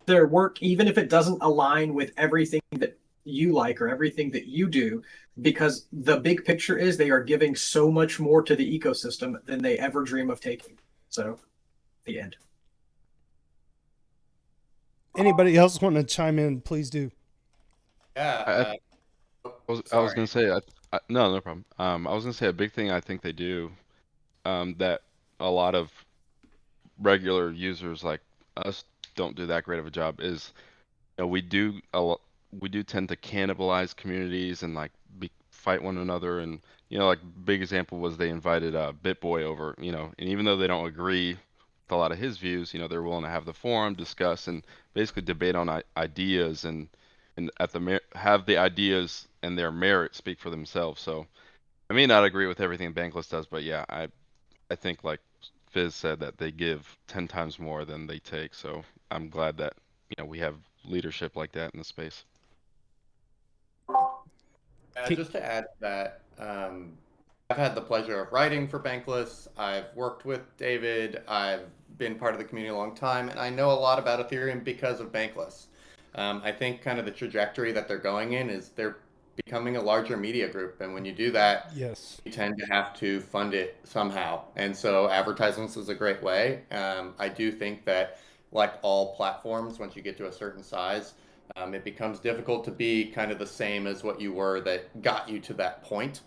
[0.06, 4.46] their work even if it doesn't align with everything that you like or everything that
[4.46, 5.02] you do
[5.42, 9.60] because the big picture is they are giving so much more to the ecosystem than
[9.60, 10.78] they ever dream of taking.
[11.08, 11.38] So,
[12.04, 12.36] the end.
[15.16, 16.60] Anybody else want to chime in?
[16.60, 17.10] Please do.
[18.16, 18.44] Yeah.
[18.46, 18.74] I- uh,
[19.44, 20.14] I was, I was sorry.
[20.14, 20.60] gonna say, I,
[20.92, 21.64] I, no, no problem.
[21.78, 23.70] Um, I was gonna say a big thing I think they do,
[24.44, 25.02] um, that
[25.40, 25.90] a lot of
[27.00, 28.20] regular users like
[28.56, 30.52] us don't do that great of a job is,
[31.16, 32.20] you know, we do a lot,
[32.60, 36.40] we do tend to cannibalize communities and like be, fight one another.
[36.40, 40.28] And you know, like big example was they invited uh, BitBoy over, you know, and
[40.28, 43.24] even though they don't agree with a lot of his views, you know, they're willing
[43.24, 46.88] to have the forum, discuss, and basically debate on I- ideas and
[47.36, 51.00] and at the mer- have the ideas and their merit speak for themselves.
[51.02, 51.26] So
[51.90, 54.08] I may not agree with everything Bankless does, but yeah, I
[54.70, 55.20] I think like
[55.74, 58.54] Phiz said that they give ten times more than they take.
[58.54, 59.74] So I'm glad that
[60.10, 62.24] you know we have leadership like that in the space.
[65.12, 66.92] Uh, just to add that, um,
[67.50, 69.46] I've had the pleasure of writing for Bankless.
[69.56, 71.22] I've worked with David.
[71.28, 71.66] I've
[71.98, 74.64] been part of the community a long time, and I know a lot about Ethereum
[74.64, 75.66] because of Bankless.
[76.14, 78.96] Um, I think kind of the trajectory that they're going in is they're
[79.44, 82.20] becoming a larger media group, and when you do that, Yes.
[82.24, 84.40] you tend to have to fund it somehow.
[84.56, 86.62] And so advertisements is a great way.
[86.70, 88.18] Um, I do think that,
[88.50, 91.14] like all platforms, once you get to a certain size,
[91.56, 95.02] um, it becomes difficult to be kind of the same as what you were that
[95.02, 96.20] got you to that point.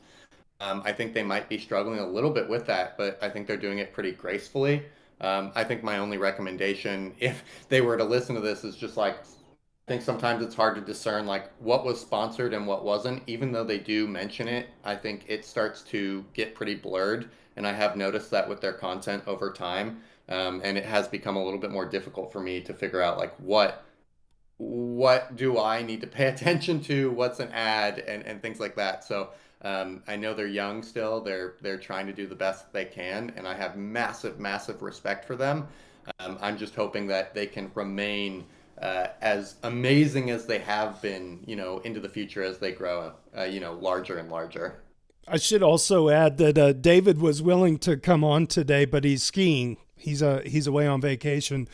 [0.60, 3.48] Um, I think they might be struggling a little bit with that, but I think
[3.48, 4.84] they're doing it pretty gracefully.
[5.22, 8.98] Um, I think my only recommendation, if they were to listen to this, is just
[8.98, 13.24] like I think sometimes it's hard to discern like what was sponsored and what wasn't.
[13.26, 17.66] Even though they do mention it, I think it starts to get pretty blurred, and
[17.66, 20.02] I have noticed that with their content over time.
[20.28, 23.18] Um, and it has become a little bit more difficult for me to figure out
[23.18, 23.84] like what
[24.60, 28.76] what do I need to pay attention to, what's an ad, and, and things like
[28.76, 29.04] that.
[29.04, 29.30] So
[29.64, 31.22] um, I know they're young still.
[31.22, 35.26] They're they're trying to do the best they can, and I have massive, massive respect
[35.26, 35.68] for them.
[36.20, 38.46] Um, I'm just hoping that they can remain
[38.82, 43.14] uh, as amazing as they have been, you know, into the future as they grow,
[43.38, 44.82] uh, you know, larger and larger.
[45.28, 49.24] I should also add that uh, David was willing to come on today, but he's
[49.24, 49.78] skiing.
[49.96, 51.68] He's uh, he's away on vacation,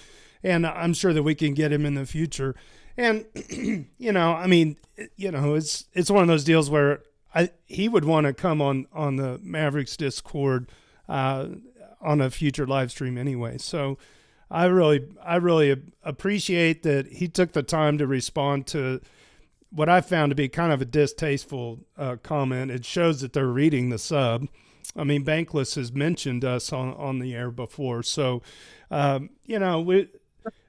[0.43, 2.55] and I'm sure that we can get him in the future.
[2.97, 3.25] And
[3.97, 4.77] you know, I mean,
[5.15, 7.01] you know, it's it's one of those deals where
[7.33, 10.71] I he would want to come on on the Mavericks Discord
[11.09, 11.47] uh,
[12.01, 13.57] on a future live stream anyway.
[13.57, 13.97] So
[14.49, 19.01] I really, I really appreciate that he took the time to respond to
[19.69, 22.71] what I found to be kind of a distasteful uh, comment.
[22.71, 24.47] It shows that they're reading the sub.
[24.95, 28.41] I mean, Bankless has mentioned us on, on the air before, so
[28.91, 30.07] um, you know we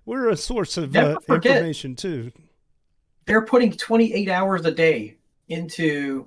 [0.07, 1.57] we're a source of uh, forget.
[1.57, 2.33] information too.
[3.27, 5.17] They're putting 28 hours a day
[5.49, 6.27] into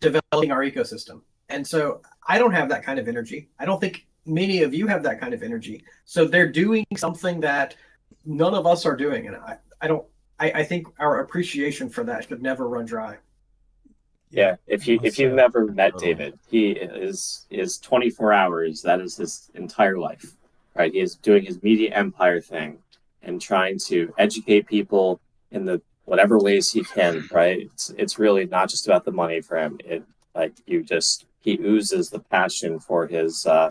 [0.00, 1.20] developing our ecosystem.
[1.48, 3.48] And so I don't have that kind of energy.
[3.58, 5.84] I don't think many of you have that kind of energy.
[6.04, 7.76] So they're doing something that
[8.24, 9.26] none of us are doing.
[9.26, 10.06] And I, I don't
[10.38, 13.16] I, I think our appreciation for that should never run dry.
[14.30, 18.82] Yeah, if you if you've never met David, he is is 24 hours.
[18.82, 20.35] That is his entire life,
[20.76, 20.92] right?
[20.92, 22.78] He is doing his media empire thing
[23.22, 25.20] and trying to educate people
[25.50, 27.60] in the whatever ways he can, right?
[27.72, 29.78] It's it's really not just about the money for him.
[29.84, 30.04] It
[30.34, 33.70] like you just he oozes the passion for his uh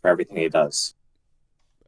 [0.00, 0.94] for everything he does.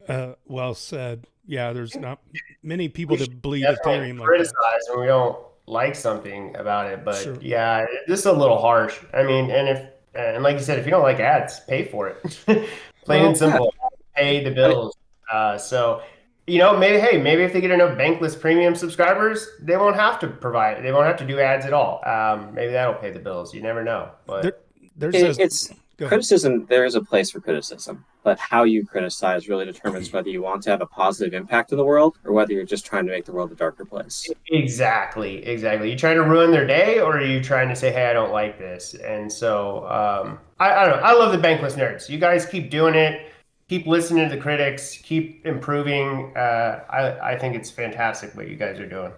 [0.08, 1.26] Uh, well said.
[1.46, 2.20] Yeah, there's not
[2.62, 4.24] many people that should bleed Definitely Ethereum like that.
[4.24, 7.36] criticize when we don't like something about it, but Sure.
[7.40, 8.98] yeah, this is a little harsh.
[9.12, 12.08] I mean, and if and like you said, if you don't like ads, pay for
[12.08, 12.22] it.
[12.46, 13.73] Plain Well, and simple,
[14.16, 14.96] pay the bills.
[15.30, 16.02] Uh, so
[16.46, 20.18] you know, maybe hey, maybe if they get enough Bankless premium subscribers, they won't have
[20.20, 20.84] to provide.
[20.84, 22.06] They won't have to do ads at all.
[22.06, 23.54] Um, maybe that'll pay the bills.
[23.54, 24.10] You never know.
[24.26, 24.58] But There-
[24.96, 29.48] There's It- a, it's criticism there is a place for criticism but how you criticize
[29.48, 32.52] really determines whether you want to have a positive impact in the world or whether
[32.52, 35.90] you're just trying to make the world a darker place Exactly, exactly.
[35.90, 38.32] You trying to ruin their day, or are you trying to say, "Hey, I don't
[38.32, 38.94] like this"?
[38.94, 41.02] And so, um, I, I don't know.
[41.02, 42.08] I love the bankless nerds.
[42.08, 43.30] You guys keep doing it.
[43.68, 44.98] Keep listening to the critics.
[44.98, 46.36] Keep improving.
[46.36, 49.12] Uh, I, I think it's fantastic what you guys are doing.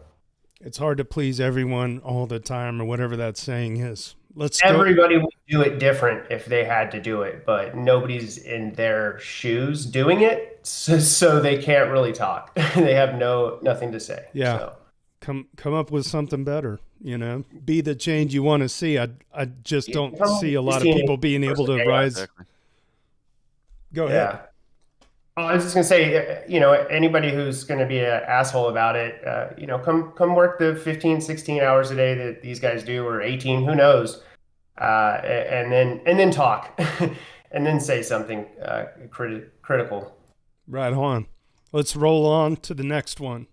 [0.61, 4.15] it's hard to please everyone all the time or whatever that saying is.
[4.35, 4.69] Let's go.
[4.69, 9.19] Everybody would do it different if they had to do it, but nobody's in their
[9.19, 12.55] shoes doing it, so, so they can't really talk.
[12.75, 14.27] they have no nothing to say.
[14.35, 14.59] Yeah.
[14.59, 14.77] So.
[15.21, 18.99] come come up with something better you know be the change you want to see
[18.99, 22.47] i i just don't see a lot of people being able to rise Exactly.
[23.93, 24.17] Go ahead.
[24.17, 24.41] Yeah.
[25.39, 28.69] Oh, I was just gonna say, uh, you know, anybody who's gonna be an asshole
[28.69, 32.41] about it, uh, you know, come come work the 15, 16 hours a day that
[32.43, 34.23] these guys do, or 18, who knows,
[34.81, 36.81] uh, and then and then talk,
[37.51, 40.17] and then say something uh, criti- critical.
[40.67, 41.27] right on.
[41.73, 43.47] Let's roll on to the next one.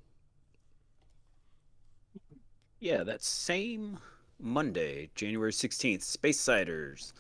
[2.80, 4.00] Yeah, that same
[4.40, 7.14] Monday, January 16th, Space Siders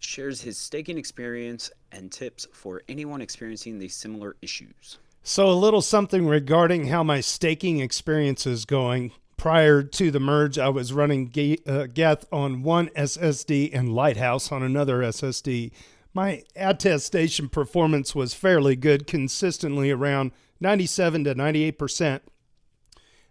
[0.00, 4.98] shares his staking experience and tips for anyone experiencing these similar issues.
[5.22, 9.12] so a little something regarding how my staking experience is going.
[9.36, 11.30] Prior to the merge i was running
[11.66, 15.70] uh, geth on one ssd and lighthouse on another ssd
[16.12, 22.22] my attestation performance was fairly good consistently around 97 to 98 percent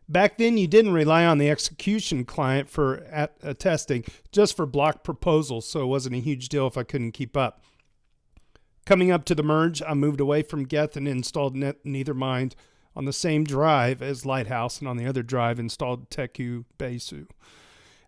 [0.10, 5.04] Back then, you didn't rely on the execution client for at, attesting, just for block
[5.04, 7.64] proposals, so it wasn't a huge deal if I couldn't keep up.
[8.88, 12.54] Coming up to the merge, I moved away from Geth and installed Net Nethermind
[12.96, 17.28] on the same drive as Lighthouse, and on the other drive installed Teku Besu.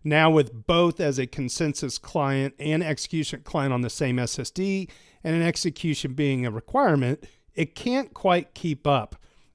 [0.02, 4.90] Now, with both as a consensus client and execution client on the same SSD,
[5.22, 7.24] and an execution being a requirement,
[7.54, 9.14] it can't quite keep up.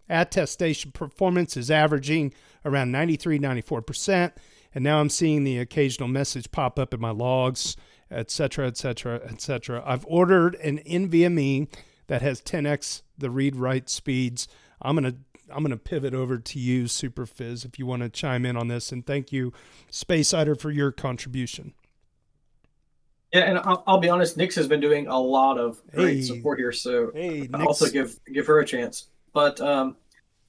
[0.10, 2.34] Attestation performance is averaging
[2.66, 4.32] around 93, 94%.
[4.76, 7.76] And now I'm seeing the occasional message pop up in my logs,
[8.12, 9.82] et cetera, et cetera, et cetera.
[9.86, 11.68] I've ordered an NVMe
[12.08, 14.48] that has 10x the read write speeds.
[14.82, 15.18] I'm going to
[15.50, 18.68] I'm going to pivot over to you, Superphiz, if you want to chime in on
[18.68, 18.92] this.
[18.92, 19.54] And thank you,
[19.90, 21.74] Space Sider, for your contribution.
[23.34, 26.22] Yeah, and I'll, I'll be honest, Nix has been doing a lot of great Hey.
[26.22, 29.08] support here, so Hey, I'll also give give her a chance.
[29.38, 29.98] But um,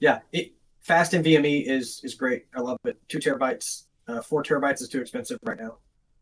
[0.00, 2.46] yeah, it, fast NVMe is is great.
[2.56, 2.96] I love it.
[3.06, 5.76] Two terabytes, uh, four terabytes is too expensive right now.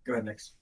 [0.05, 0.55] Go ahead, Nix.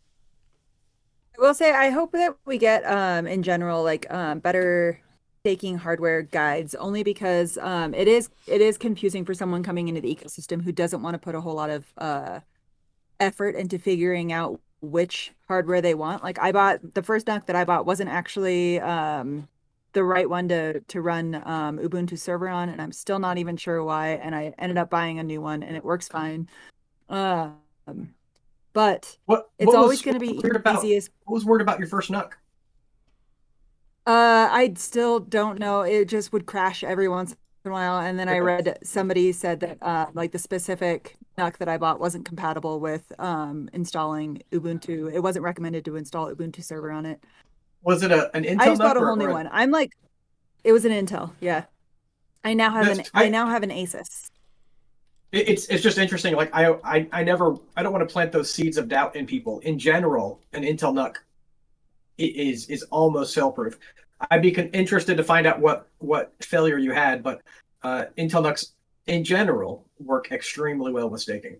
[1.34, 5.00] I will say I hope that we get um in general like um better
[5.44, 10.02] staking hardware guides only because um it is it is confusing for someone coming into
[10.02, 12.40] the ecosystem who doesn't want to put a whole lot of uh
[13.18, 16.22] effort into figuring out which hardware they want.
[16.22, 19.48] Like I bought the first NUC that I bought wasn't actually um
[19.94, 23.56] the right one to to run um Ubuntu server on and I'm still not even
[23.56, 26.48] sure why and I ended up buying a new one and it works fine.
[27.08, 27.56] Um
[28.72, 31.88] but What it's what always going to be about easiest what was weird about your
[31.88, 32.32] first NUC?
[34.06, 35.80] Uh, I still don't know.
[35.82, 37.34] It just would crash every once
[37.64, 38.00] in a while.
[38.00, 42.00] And then I read somebody said that uh, like the specific NUC that I bought
[42.00, 45.10] wasn't compatible with um, installing Ubuntu.
[45.12, 47.24] It wasn't recommended to install Ubuntu server on it.
[47.84, 49.48] Was it a an Intel I just bought a whole new a- one.
[49.52, 49.92] I'm like,
[50.64, 51.30] It was an Intel.
[51.40, 51.64] Yeah.
[52.42, 54.30] I now have an I I- now have an Asus.
[55.32, 56.34] It- It's it's just interesting.
[56.34, 59.26] Like I I I never I don't want to plant those seeds of doubt in
[59.26, 59.60] people.
[59.60, 61.18] In general, an Intel NUC
[62.18, 63.78] is is almost fail proof.
[64.30, 67.42] I'd be con- interested to find out what what failure you had, but
[67.82, 68.72] uh, Intel NUCs
[69.06, 71.58] in general work extremely well with staking.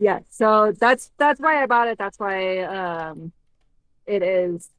[0.00, 1.98] Yeah, so that's that's why I bought it.
[1.98, 3.32] That's why um
[4.06, 4.70] it is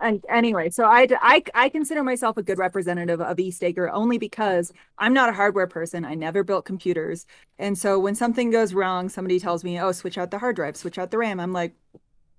[0.00, 4.72] and anyway, so I, I I consider myself a good representative of EthStaker only because
[4.98, 6.04] I'm not a hardware person.
[6.04, 7.26] I never built computers.
[7.58, 10.76] And so when something goes wrong, somebody tells me, "Oh, switch out the hard drive,
[10.76, 11.74] switch out the RAM." I'm like,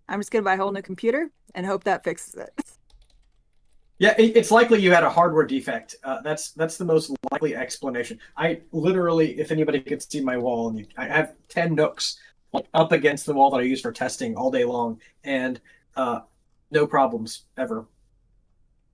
[0.07, 2.49] I'm just going to buy a whole new computer and hope that fixes it.
[3.97, 5.95] Yeah, it's likely you had a hardware defect.
[6.03, 8.19] Uh, that's that's the most likely explanation.
[8.35, 12.19] I literally, if anybody could see my wall, and you, I have ten nooks
[12.55, 15.59] like, up against the wall that I use for testing all day long, and
[15.95, 16.21] uh,
[16.71, 17.85] no problems ever.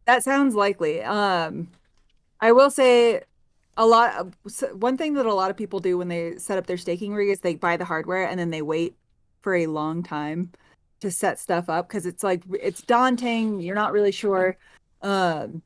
[0.06, 1.02] That sounds likely.
[1.04, 1.70] Um,
[2.40, 3.22] I will say
[3.78, 4.34] a lot.
[4.74, 7.30] One thing that a lot of people do when they set up their staking rig
[7.30, 8.96] is they buy the hardware and then they wait
[9.42, 10.52] for a long time
[11.00, 13.60] to set stuff up because it's like it's daunting.
[13.60, 14.58] You're not really sure.
[15.02, 15.62] Um,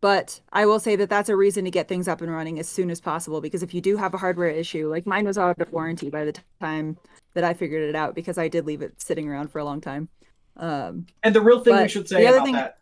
[0.00, 2.68] but I will say that that's a reason to get things up and running as
[2.68, 5.60] soon as possible because if you do have a hardware issue, like mine was out
[5.60, 6.96] of warranty by the time
[7.34, 9.80] that I figured it out because I did leave it sitting around for a long
[9.80, 10.08] time.
[10.56, 12.78] Um, And the real thing we But should the say other about thing- that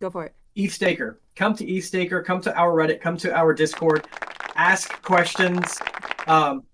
[0.00, 0.34] go for it.
[0.56, 1.16] EthStaker.
[1.36, 4.06] Come to EthStaker, come to our Reddit, come to our Discord,
[4.54, 5.78] ask questions.
[6.26, 6.64] Um,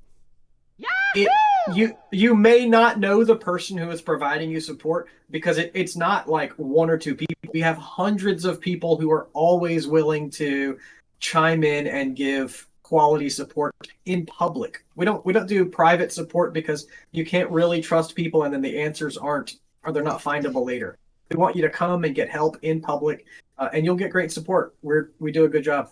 [1.15, 1.29] it,
[1.75, 5.97] you you may not know the person who is providing you support because it, it's
[5.97, 7.35] not like one or two people.
[7.53, 10.79] We have hundreds of people who are always willing to
[11.21, 13.75] chime in and give quality support
[14.07, 14.83] in public.
[14.97, 18.63] We don't we don't do private support because you can't really trust people and then
[18.63, 20.97] the answers aren't or they're not findable later.
[21.31, 23.27] We want you to come and get help in public
[23.59, 24.75] uh, and you'll get great support.
[24.81, 25.91] We're we do a good job.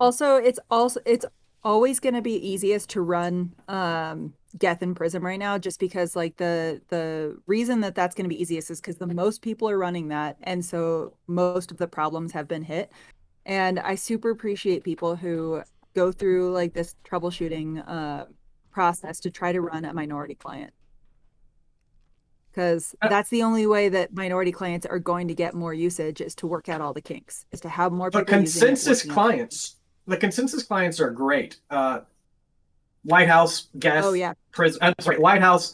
[0.00, 1.24] Also, it's also it's
[1.62, 6.16] always going to be easiest to run um Geth and Prism right now just because
[6.16, 9.70] like the the reason that that's going to be easiest is because the most people
[9.70, 12.90] are running that and so most of the problems have been hit
[13.46, 15.62] and I super appreciate people who
[15.94, 18.26] go through like this troubleshooting uh
[18.70, 20.74] process to try to run a minority client
[22.50, 26.20] because Uh, that's the only way that minority clients are going to get more usage
[26.20, 29.76] is to work out all the kinks is to have more using consensus clients,
[30.06, 31.56] the consensus clients are great.
[31.70, 32.00] Uh,
[33.04, 34.78] Lighthouse, Geth, oh yeah Prism.
[34.82, 35.72] I'm sorry, Lighthouse,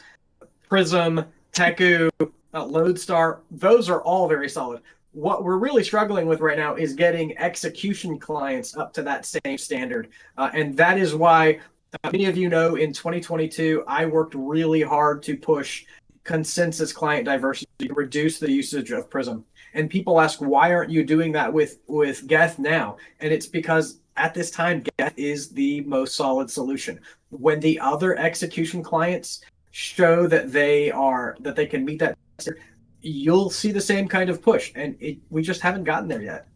[0.68, 2.10] Prism, Teku,
[2.54, 3.40] uh, Lodestar.
[3.50, 4.82] Those are all very solid.
[5.12, 9.58] What we're really struggling with right now is getting execution clients up to that same
[9.58, 10.08] standard,
[10.38, 11.60] uh, and that is why
[12.02, 15.84] uh, many of you know in 2022 I worked really hard to push
[16.24, 19.44] consensus client diversity to reduce the usage of Prism.
[19.74, 22.96] And people ask, why aren't you doing that with with Geth now?
[23.20, 27.00] And it's because at this time, Geth is the most solid solution.
[27.30, 32.18] When the other execution clients show that they are that they can meet that,
[33.02, 34.72] you'll see the same kind of push.
[34.74, 36.48] And it, we just haven't gotten there yet.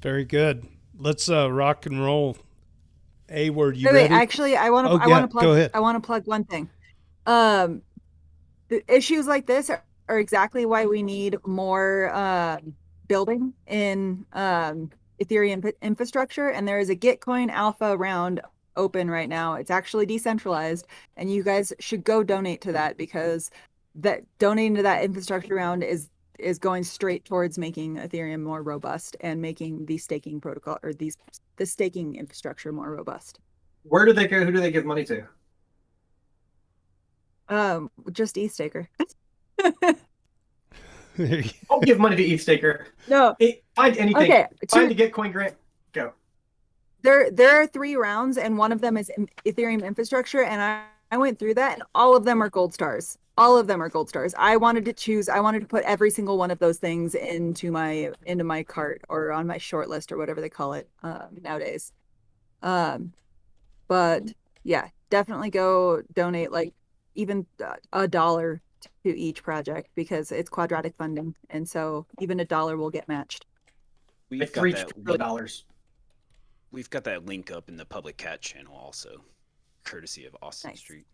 [0.00, 0.66] Very good.
[0.98, 2.36] Let's uh, rock and roll.
[3.32, 4.92] A word, you wait, wait, actually, I want to.
[4.94, 5.44] Oh, I yeah, want to plug.
[5.44, 5.70] go ahead.
[5.72, 6.68] I want to plug one thing.
[7.26, 7.82] Um,
[8.68, 12.58] the issues like this are, are exactly why we need more uh,
[13.06, 14.90] building in um,
[15.22, 16.48] Ethereum infrastructure.
[16.48, 18.40] And there is a Gitcoin Alpha round
[18.76, 19.54] open right now.
[19.54, 23.50] It's actually decentralized, and you guys should go donate to that because
[23.96, 29.14] that donating to that infrastructure round is is going straight towards making Ethereum more robust
[29.20, 31.16] and making the staking protocol or these
[31.56, 33.40] the staking infrastructure more robust.
[33.82, 34.44] Where do they go?
[34.44, 35.26] Who do they give money to?
[37.48, 38.86] Um, just EthStaker.
[41.16, 42.86] There you- Don't give money to EthStaker.
[43.08, 44.22] no, It, find anything.
[44.22, 44.46] okay.
[44.70, 45.54] Find two- the Gitcoin grant.
[45.92, 46.12] Go.
[47.02, 49.10] there there are three rounds, and one of them is
[49.44, 53.18] Ethereum infrastructure, and I I went through that, and all of them are gold stars.
[53.36, 54.34] All of them are gold stars.
[54.38, 55.28] I wanted to choose.
[55.28, 59.02] I wanted to put every single one of those things into my into my cart
[59.08, 61.92] or on my short list or whatever they call it um, nowadays.
[62.62, 63.14] Um,
[63.88, 64.32] but
[64.64, 66.74] yeah, definitely go donate like
[67.14, 68.62] even uh, a dollar
[69.04, 73.46] to each project because it's quadratic funding, and so even a dollar will get matched.
[74.30, 75.64] We've Like got three that trillion link, dollars.
[76.72, 79.24] we've got that link up in the public cat channel also,
[79.90, 80.78] courtesy of Austin Nice.
[80.80, 81.06] Street.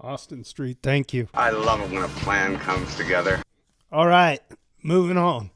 [0.00, 1.28] Austin Street, thank you.
[1.34, 3.40] I love it when a plan comes together.
[3.92, 4.40] All right,
[4.82, 5.50] moving on.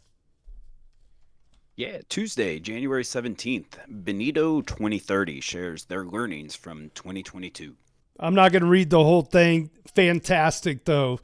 [1.75, 7.75] Yeah, Tuesday, January 17th, Benito 2030 shares their learnings from 2022.
[8.21, 9.71] I'm not going to read the whole thing.
[9.95, 11.21] Fantastic though.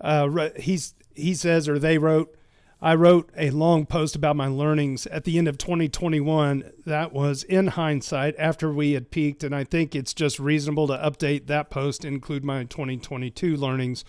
[0.00, 2.36] Uh, he's he says, or they wrote,
[2.84, 6.70] I wrote a long post about my learnings at the end of 2021.
[6.84, 9.42] That was in hindsight after we had peaked.
[9.42, 14.04] And I think it's just reasonable to update that post, include my 2022 learnings.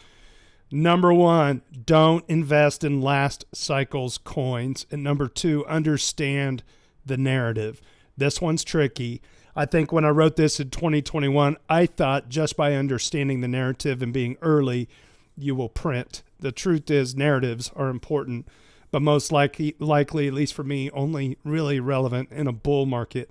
[0.70, 4.86] Number one, don't invest in last cycle's coins.
[4.92, 6.62] And number two, understand
[7.06, 7.82] the narrative.
[8.18, 9.22] This one's tricky.
[9.56, 14.02] I think when I wrote this in 2021, I thought just by understanding the narrative
[14.02, 14.90] and being early,
[15.38, 16.24] you will print.
[16.42, 18.50] The truth is, narratives are important,
[18.92, 23.30] but most likely, likely, at least for me, only really relevant in a bull market.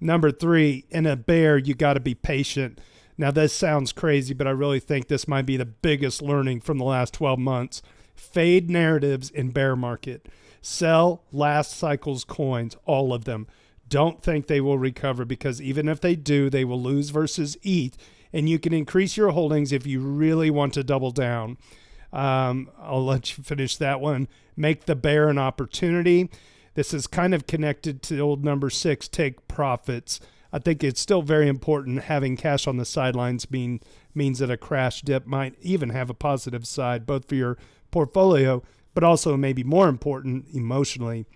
[0.00, 2.80] Number three, in a bear, you got to be patient.
[3.16, 6.78] Now, this sounds crazy, but I really think this might be the biggest learning from
[6.78, 7.82] the last 12 months.
[8.14, 10.26] Fade narratives in bear market.
[10.60, 13.48] Sell last cycle's coins, all of them.
[13.88, 17.96] Don't think they will recover because even if they do, they will lose versus ETH.
[18.32, 21.56] And you can increase your holdings if you really want to double down.
[22.12, 24.28] Um, I'll let you finish that one.
[24.56, 26.30] Make the bear an opportunity.
[26.74, 30.20] This is kind of connected to old number six take profits.
[30.52, 33.80] I think it's still very important having cash on the sidelines mean,
[34.14, 37.58] means that a crash dip might even have a positive side, both for your
[37.90, 38.62] portfolio,
[38.94, 41.26] but also maybe more important emotionally.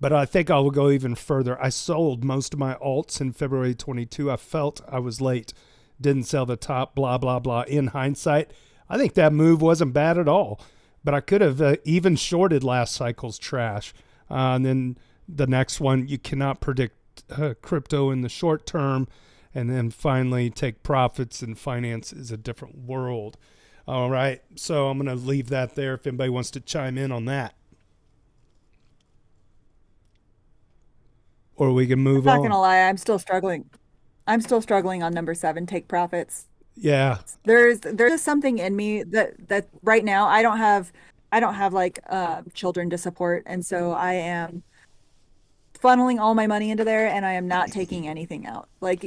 [0.00, 1.60] But I think I will go even further.
[1.62, 4.30] I sold most of my alts in February 22.
[4.30, 5.54] I felt I was late,
[5.98, 7.62] didn't sell the top, blah, blah, blah.
[7.62, 8.50] In hindsight,
[8.88, 10.60] I think that move wasn't bad at all.
[11.02, 13.92] But I could have uh, even shorted last cycle's trash.
[14.30, 16.96] Uh, and then the next one, you cannot predict
[17.30, 19.06] uh, crypto in the short term.
[19.54, 23.36] And then finally, take profits and finance is a different world.
[23.86, 24.42] All right.
[24.56, 27.54] So I'm going to leave that there if anybody wants to chime in on that.
[31.56, 32.42] Or we can move I'm not on.
[32.42, 33.70] gonna lie, I'm still struggling.
[34.26, 36.46] I'm still struggling on number seven, take profits.
[36.76, 37.18] Yeah.
[37.44, 40.92] There's there's something in me that that right now I don't have
[41.32, 44.62] I don't have like uh, children to support, and so I am
[45.82, 48.68] funneling all my money into there, and I am not taking anything out.
[48.80, 49.04] Like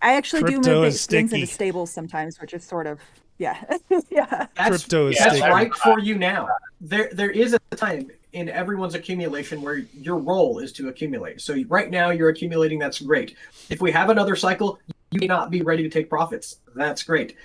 [0.00, 3.00] I actually do move is things into stables sometimes, which is sort of
[3.38, 3.62] yeah
[4.10, 4.46] yeah.
[4.56, 5.50] That's, Crypto is that's sticky.
[5.50, 6.48] right for you now.
[6.80, 11.40] There, there is a time in everyone's accumulation where your role is to accumulate.
[11.40, 12.78] So right now you're accumulating.
[12.78, 13.36] That's great.
[13.70, 14.78] If we have another cycle,
[15.10, 16.56] you may not be ready to take profits.
[16.74, 17.36] That's great.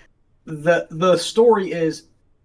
[0.45, 2.03] the The story is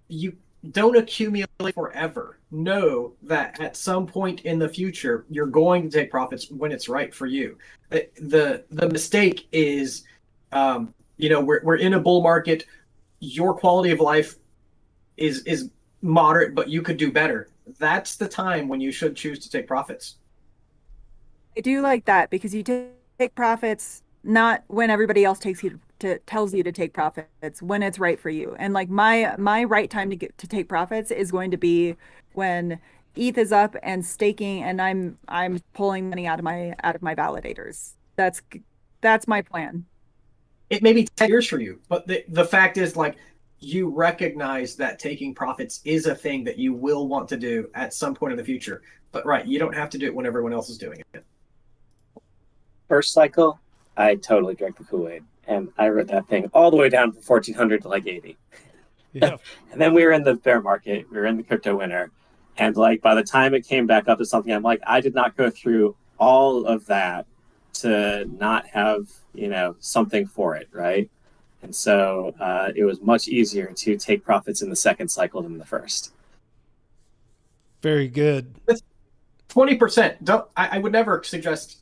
[0.08, 0.36] you
[0.72, 2.38] don't accumulate forever.
[2.50, 6.88] Know that at some point in the future you're going to take profits when it's
[6.88, 7.56] right for you.
[7.90, 10.04] The the, mistake is,
[10.52, 12.66] um, you know, we're we're in a bull market.
[13.20, 14.36] Your quality of life
[15.16, 15.70] is is
[16.02, 17.48] moderate, but you could do better.
[17.78, 20.16] That's the time when you should choose to take profits.
[21.56, 22.86] I do like that because you ta-
[23.18, 27.82] take profits not when everybody else takes you to tells you to take profits when
[27.82, 28.56] it's right for you.
[28.58, 31.96] And like my my right time to get to take profits is going to be
[32.32, 32.80] when
[33.16, 37.02] ETH is up and staking and I'm I'm pulling money out of my out of
[37.02, 37.92] my validators.
[38.16, 38.42] That's
[39.00, 39.86] that's my plan.
[40.68, 43.16] It may be ten years for you, but the the fact is like
[43.58, 47.92] you recognize that taking profits is a thing that you will want to do at
[47.92, 48.82] some point in the future.
[49.12, 51.24] But right, you don't have to do it when everyone else is doing it.
[52.88, 53.60] First cycle,
[54.00, 57.12] I totally drank the Kool Aid, and I wrote that thing all the way down
[57.12, 58.36] from fourteen hundred to like eighty.
[59.12, 59.36] Yeah.
[59.72, 62.10] And then we were in the bear market, we were in the crypto winter,
[62.56, 65.14] and like by the time it came back up to something, I'm like, I did
[65.14, 67.26] not go through all of that
[67.74, 71.10] to not have you know something for it, right?
[71.62, 75.58] And so uh, it was much easier to take profits in the second cycle than
[75.58, 76.12] the first.
[77.82, 78.54] Very good.
[79.48, 80.24] Twenty percent.
[80.24, 80.48] Don't.
[80.56, 81.80] I, I would never suggest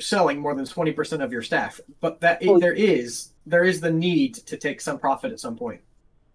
[0.00, 3.90] selling more than twenty percent of your staff, but that there is there is the
[3.90, 5.80] need to take some profit at some point.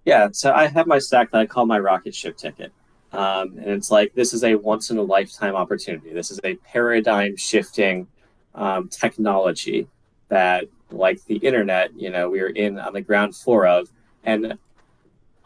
[0.05, 2.71] Yeah, so I have my stack that I call my rocket ship ticket.
[3.11, 6.11] Um, and it's like this is a once in a lifetime opportunity.
[6.11, 8.07] This is a paradigm shifting
[8.55, 9.87] um, technology
[10.29, 13.89] that, like the internet, you know, we are in on the ground floor of.
[14.23, 14.57] And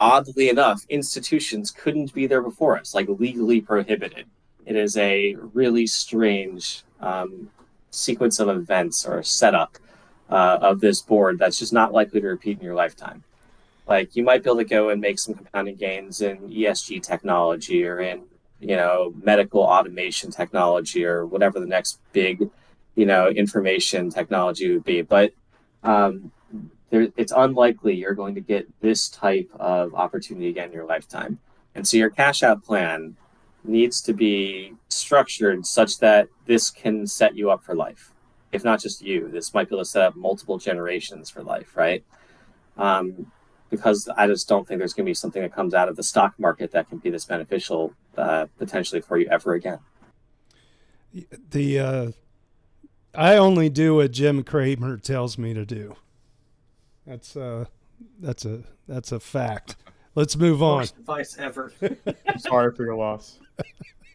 [0.00, 4.26] oddly enough, institutions couldn't be there before us, like legally prohibited.
[4.64, 7.50] It is a really strange um,
[7.90, 9.78] sequence of events or a setup
[10.30, 13.24] uh, of this board that's just not likely to repeat in your lifetime.
[13.86, 17.84] Like you might be able to go and make some compounding gains in ESG technology
[17.86, 18.22] or in
[18.60, 22.50] you know medical automation technology or whatever the next big
[22.96, 25.00] you know information technology would be.
[25.00, 25.32] But
[25.82, 26.30] um,
[26.90, 31.38] there, it's unlikely you're going to get this type of opportunity again in your lifetime.
[31.74, 33.16] And so your cash out plan
[33.64, 38.12] needs to be structured such that this can set you up for life
[38.52, 41.76] if not just you this might be able to set up multiple generations for life
[41.76, 42.04] right
[42.78, 43.30] um,
[43.70, 46.02] because I just don't think there's going to be something that comes out of the
[46.02, 49.78] stock market that can be this beneficial uh, potentially for you ever again.
[51.50, 52.10] The uh,
[53.14, 55.96] I only do what Jim Cramer tells me to do.
[57.06, 57.66] That's uh,
[58.20, 59.76] that's a that's a fact.
[60.14, 60.78] Let's move on.
[60.78, 61.72] Worst advice ever.
[62.38, 63.38] Sorry for your loss.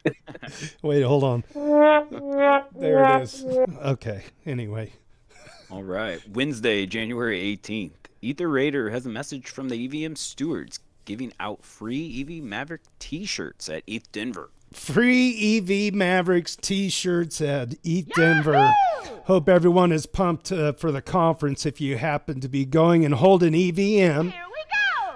[0.82, 1.44] Wait, hold on.
[1.54, 3.46] There it is.
[3.84, 4.24] Okay.
[4.46, 4.92] Anyway,
[5.70, 6.22] All right.
[6.30, 7.92] Wednesday, January 18th.
[8.22, 13.26] Ether Raider has a message from the EVM stewards giving out free EV Maverick t
[13.26, 14.50] shirts at ETH Denver.
[14.72, 18.74] free EV Mavericks T-shirts at ETH Denver.
[19.26, 21.66] Hope everyone is pumped uh, for the conference.
[21.66, 24.30] If you happen to be going and holding EVM,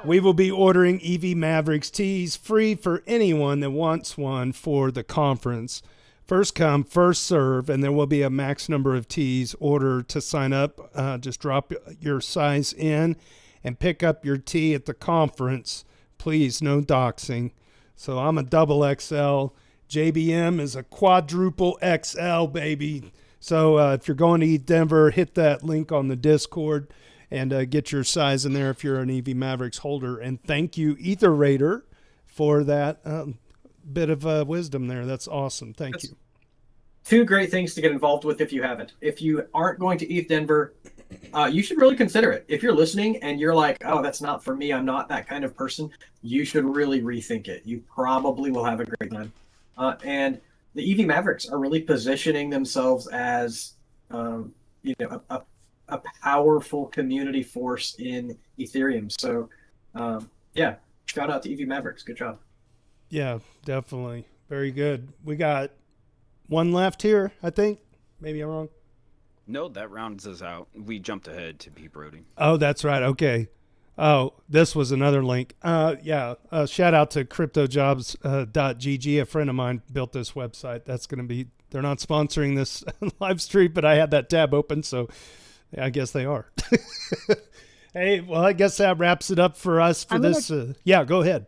[0.07, 5.03] we will be ordering EV Mavericks tees free for anyone that wants one for the
[5.03, 5.81] conference.
[6.25, 10.21] First come, first serve, and there will be a max number of tees ordered to
[10.21, 10.89] sign up.
[10.95, 13.17] Uh, just drop your size in
[13.65, 15.83] and pick up your tee at the conference.
[16.17, 17.51] Please, no doxing.
[17.97, 19.47] So I'm a double XL.
[19.89, 23.11] JBM is a quadruple XL, baby.
[23.41, 26.87] So uh, if you're going to ETH Denver, hit that link on the Discord
[27.29, 30.17] and uh, get your size in there if you're an EV Mavericks holder.
[30.17, 31.85] And thank you, Ether Raider,
[32.25, 33.37] for that um,
[33.91, 35.05] bit of uh, wisdom there.
[35.05, 35.73] That's awesome.
[35.73, 36.17] Thank That's- you.
[37.03, 38.91] Two great things to get involved with if you haven't.
[38.99, 40.73] If you aren't going to ETH Denver,
[41.33, 42.43] uh, you should really consider it.
[42.49, 45.45] If you're listening and you're like, oh, that's not for me, I'm not that kind
[45.45, 45.89] of person,
[46.21, 47.61] you should really rethink it.
[47.65, 49.31] You probably will have a great time.
[49.77, 50.41] Uh, and
[50.75, 53.75] the EV Mavericks are really positioning themselves as,
[54.11, 55.41] um, you know, a, a,
[55.89, 59.11] a powerful community force in Ethereum.
[59.19, 59.49] So,
[59.95, 62.03] um, yeah, shout out to EV Mavericks.
[62.03, 62.39] Good job.
[63.09, 64.27] Yeah, definitely.
[64.49, 65.13] Very good.
[65.23, 65.71] We got
[66.47, 67.79] one left here, I think.
[68.19, 68.69] Maybe I'm wrong.
[69.45, 70.67] No, that rounds us out.
[70.75, 71.87] We jumped ahead to P.
[71.87, 72.23] Brody.
[72.37, 73.01] Oh, that's right.
[73.01, 73.47] Okay.
[73.97, 75.55] Oh, this was another link.
[75.61, 76.35] Uh, yeah.
[76.51, 79.21] Uh, shout out to cryptojobs.gg.
[79.21, 80.83] A friend of mine built this website.
[80.85, 82.83] That's going to be, they're not sponsoring this
[83.19, 84.83] live stream, but I had that tab open.
[84.83, 85.07] So yeah,
[85.77, 86.51] I guess they are.
[87.93, 90.51] hey, well, I guess that wraps it up for us for I'm gonna- this.
[90.51, 91.47] Uh, yeah, go ahead.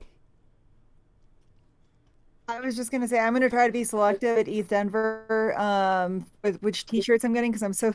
[2.48, 6.26] I was just gonna say I'm gonna try to be selective at ETH Denver um,
[6.44, 7.94] with which T-shirts I'm getting because I'm so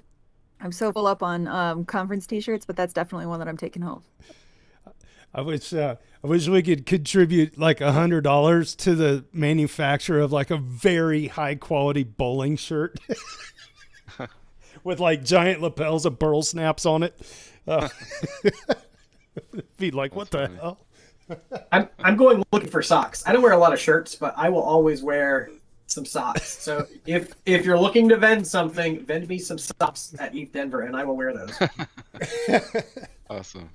[0.60, 3.82] I'm so full up on um, conference T-shirts, but that's definitely one that I'm taking
[3.82, 4.04] home.
[5.34, 10.20] I wish uh, I wish we could contribute like a hundred dollars to the manufacturer
[10.20, 13.00] of like a very high quality bowling shirt
[14.84, 17.18] with like giant lapels of burl snaps on it.
[17.66, 17.88] Uh,
[19.78, 20.56] be like, what the funny.
[20.56, 20.78] hell?
[21.72, 23.24] I'm I'm going looking for socks.
[23.26, 25.50] I don't wear a lot of shirts, but I will always wear
[25.86, 26.46] some socks.
[26.62, 30.82] So if if you're looking to vend something, vend me some socks at ETH Denver,
[30.82, 31.58] and I will wear those.
[33.30, 33.70] Awesome.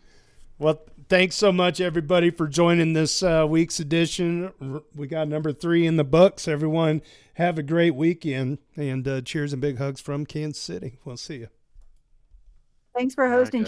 [0.60, 0.80] Well,
[1.10, 4.52] thanks so much, everybody, for joining this uh, week's edition.
[4.96, 6.48] We got number three in the books.
[6.48, 7.02] Everyone,
[7.40, 11.00] have a great weekend, and uh, cheers and big hugs from Kansas City.
[11.06, 11.48] We'll see you.
[12.94, 13.68] Thanks for hosting, guys.